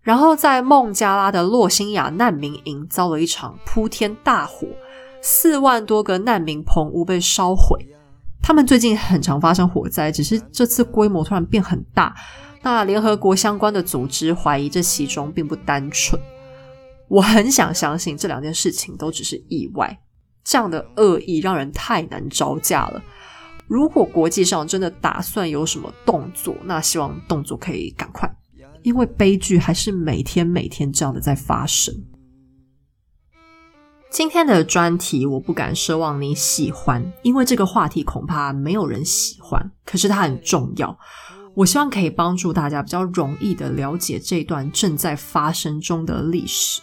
[0.00, 4.66] 然后在孟加拉的洛辛亚难民营遭了一场铺天大火。
[5.22, 7.86] 四万多个难民棚屋被烧毁，
[8.42, 12.14] 他们最近很常发生火灾，只是这次规模突然变很大。
[12.62, 16.20] 那联合国相关的组织怀疑这其中并不单纯。
[17.08, 19.98] 我很想相信这两件事情都只是意外，
[20.44, 23.02] 这样的恶意让人太难招架了。
[23.66, 28.30] 如果国际上真的打算有什么动作，那希望动作可以赶快，
[28.82, 31.94] 因为悲剧还是每天每天这样的在发生。
[34.10, 39.70] 今天的专题我不敢奢望你喜欢，因为这个话题恐怕没有人喜欢。
[39.84, 40.98] 可是它很重要，
[41.54, 46.80] 我希望可以帮助大家比较容易的了解这段正在发生中的历史。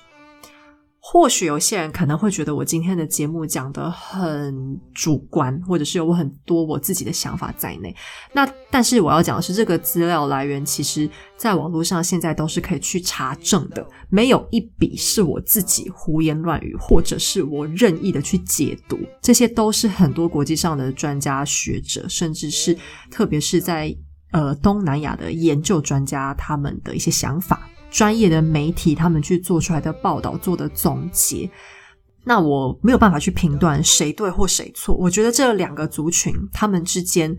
[1.07, 7.95] 或许有些人可能会觉得我今天的节目讲的很主观，或者是有我很多我自己的想法在内。
[8.33, 18.97] 那但是我要讲的是，这个资料来源其实在网络上现在都是可以去查证的，没有一笔是我自己胡言乱语，或者是我任意的去解读。
[19.21, 22.75] 这些都是很多国际上的专家学者，甚至是
[23.11, 23.95] 特别是在
[24.31, 27.69] 呃东南亚的研究专家他们的一些想法。
[27.95, 31.49] 专业的媒体他们去做出来的报道做的总结，
[32.25, 34.93] 那我没有办法去评断谁对或谁错。
[34.93, 37.33] 我觉得这两个族群他们之间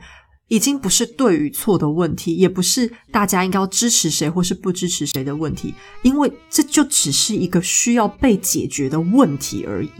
[0.48, 9.90] 已经不是对与错的问题，也不是大家应该要支持谁或是不支持谁的问题，因为这就只是一个需要被解决的问题而已。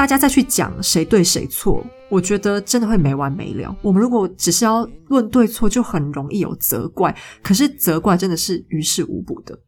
[0.00, 3.76] 大家再去讲谁对谁错，我觉得真的会没完没了。
[3.82, 7.14] 我们如果只是要论对错，就很容易有责怪。
[7.42, 9.58] 可是责怪真的是于事无补的。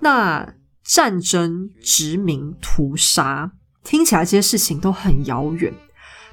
[0.00, 3.52] 那战争、殖民、屠杀，
[3.84, 5.74] 听起来这些事情都很遥远，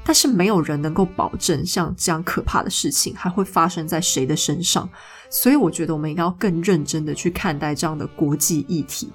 [0.05, 4.89] 但是没有人能够保证像这样可怕的事情还会发生在谁的身上。
[5.29, 9.11] 所以我觉得我们应该要更认真的去看待这样的国际议题。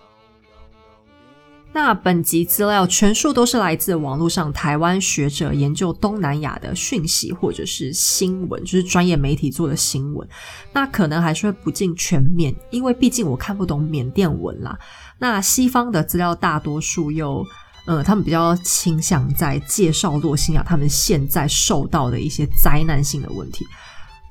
[1.73, 10.29] 那本集资料全数都是来自网络上台湾学者研究东南亚的讯息或者是新闻，就是专业媒体做的新闻。
[10.73, 14.77] 那可能还是会不尽全面，因为毕竟我看不懂缅甸文啦。
[15.19, 17.47] 那西方的资料大多数又，
[17.87, 23.65] 呃，他们比较倾向在介绍洛辛亚他们现在受到的一些灾难性的问题。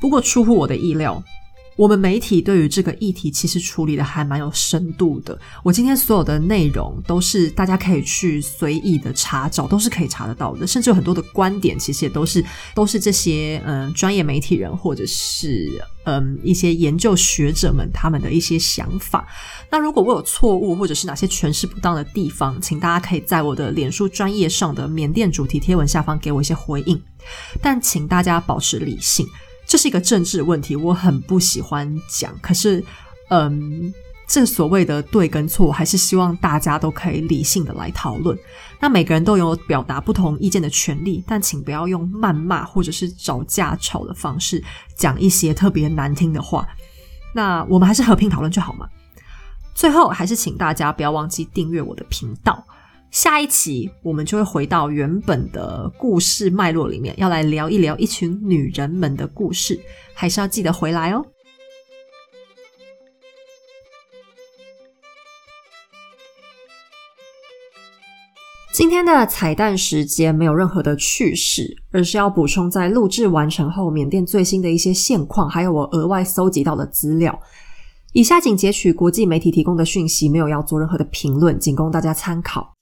[0.01, 1.23] 不过出乎我的意料。
[1.79, 5.39] 我们媒体对于这个议题其实处理的还蛮有深度的。
[5.63, 10.67] 我今天所有的内容都是大家可以去随意的查找，都是可以查得到的。
[10.67, 12.43] 甚至有很多的观点，其实也都是
[12.75, 19.25] 都是这些嗯专业媒体人或者是嗯一些研究学者们他们的一些想法。
[19.71, 27.01] 那如果我有错误或者是哪些诠释不当的地方，请大家可以在我的脸书专业上的缅甸主题贴文下方给我一些回应。
[27.61, 29.25] 但请大家保持理性。
[29.69, 32.35] 这是一个政治问题，我很不喜欢讲。
[32.41, 32.83] 可是，
[33.29, 33.93] 嗯，
[34.27, 38.35] 这所谓的对跟错，还是希望大家都可以理性的来讨论。
[38.79, 44.63] 那每个人都有表达不同意见的权利，但请不要用谩骂或者是找架吵的方式
[44.95, 46.67] 讲一些特别难听的话。
[47.35, 48.89] 那我们还是和平讨论就好嘛。
[49.75, 52.65] 最后，还是请大家不要忘记订阅我的频道。
[53.11, 59.79] 下一期我们就会回到原本的故事脉络里面，要来聊一聊一群女人们的故事，
[60.13, 61.25] 还是要记得回来哦。
[68.71, 77.37] 今天的彩蛋时间没有任何的趣事，而是要补充在录制完成后缅甸最新的一些现况，还有我额外搜集到的资料。
[78.13, 82.75] 以下仅截取国际媒体提供的讯息，没有要做任何的评论，仅供大家参考。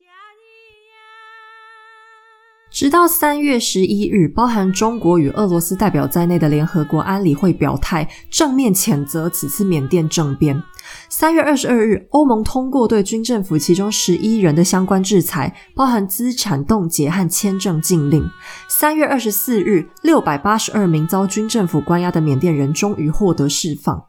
[2.78, 10.62] 直到三月十一日，包含中国与俄罗斯代表在内的联合国安理会表态，正面谴责此次缅甸政变。
[11.10, 18.24] 三月二十二日，欧盟通过对军政府其中十一人的相关制裁，包含资产冻结和签证禁令。
[18.70, 24.04] 三月二十四日，六百八十二名遭军政府关押的缅甸人终于获得释放。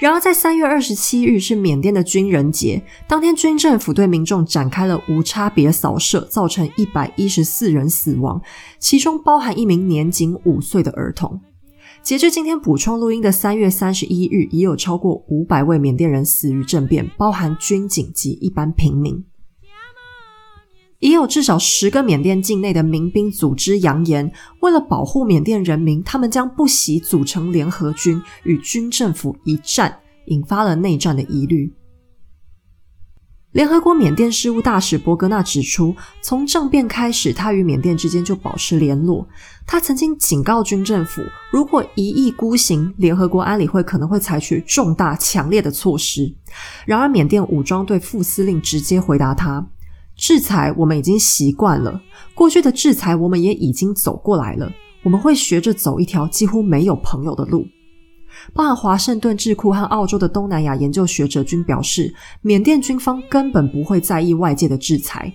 [0.00, 8.40] 然而，在三月二十七日是缅甸的军人节，当天军政府对民众展开了无差别扫射，造成一百一十四人死亡，
[8.78, 11.38] 其中包含一名年仅五岁的儿童。
[12.02, 19.22] 截至今天补充录音的三月三十一日，已有超过五百位缅甸人死于政变，包含军警及一般平民。
[21.00, 24.30] 已有至少十个缅甸境内的民兵组织扬言，
[24.60, 31.72] 为了保护缅甸人民，他们将不惜组成联合军与军政府一战，引发了内战的疑虑。
[33.52, 39.26] 联合国缅甸事务大使博格纳指出，从政变开始，他与缅甸之间就保持联络。
[39.66, 41.20] 他曾经警告军政府，
[41.50, 46.32] 如果一意孤行，联合国安理会可能会采取重大强烈的措施。
[46.86, 49.66] 然而，缅甸武装队副司令直接回答他。
[50.20, 51.98] 制裁我们已经习惯了，
[52.34, 54.70] 过去的制裁我们也已经走过来了。
[55.02, 57.66] 我们会学着走一条几乎没有朋友的路。
[58.52, 65.32] 包含华盛顿智库和澳洲的东南亚研究学者均表示，缅甸军方根本不会在意外界的制裁。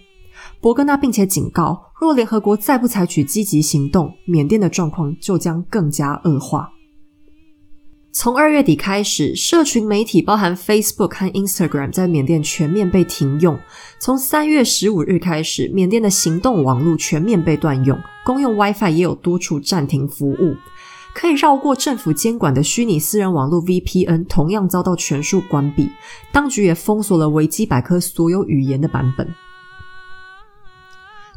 [0.62, 6.70] 博格纳并且警告，若联合国再不采取积极行动，缅甸的状况就将更加恶化。
[8.18, 13.60] 从二月底开始，社群媒体包含 Facebook 和 Instagram 在缅甸全面被停用。
[14.00, 20.56] 从三月十五日开始，缅甸的行动网络全面被断用，公用 WiFi 也有多处暂停服务。
[21.14, 25.90] 可以绕过政府监管的虚拟私人网络 VPN 同样遭到全数关闭。
[26.32, 29.28] 当局也封锁了维基百科所有语言的版本。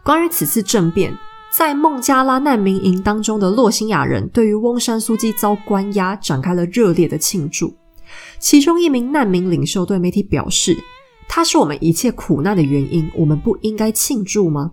[0.05, 1.13] 关于此次政变。
[1.51, 7.75] 在孟加拉难民营当中的洛辛亚人对于翁山苏基遭关押展开了热烈的庆祝。
[8.39, 10.77] 其中一名难民领袖对媒体表示
[11.29, 14.73] ：“他是我们一切苦难的原因，我们不应该庆祝吗？”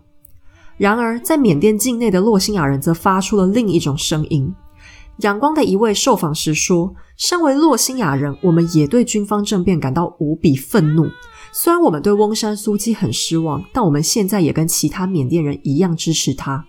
[0.78, 4.54] 然而，在缅甸境内的洛辛亚人则发出了另一种声音。
[5.20, 11.08] 仰光的一位受访时说：“身为洛辛亚人，我们也对军方政变感到无比愤怒。
[11.58, 16.66] 虽然我们对翁山苏姬很失望，但我们现在也跟其他缅甸人一样支持他。”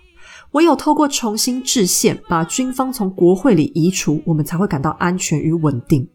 [0.54, 6.08] 唯有透过重新制宪，把军方从国会里移除，我们才会感到安全与稳定。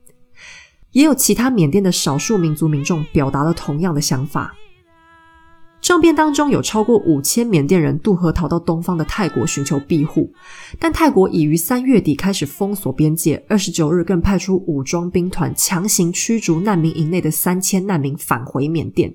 [0.94, 4.54] 也有其他缅甸的少数民族民众表达了同样的想法。
[5.82, 10.32] 政变当中有超过五千缅甸人渡河逃到东方的泰国寻求庇护。
[10.80, 19.12] 但泰国已于三月底开始封锁边界二十九日更派出武装兵团强行驱逐难民营内的三千难民返回缅甸。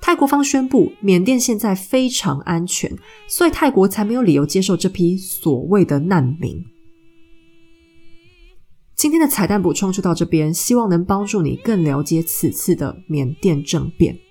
[0.00, 2.96] 泰国方宣布缅甸现在非常安全
[3.26, 6.64] 所以泰国才没有理由接受这批所谓的难民。
[8.94, 14.27] 今天的彩蛋补充就到这边希望能帮助你更了解此次的缅甸政变。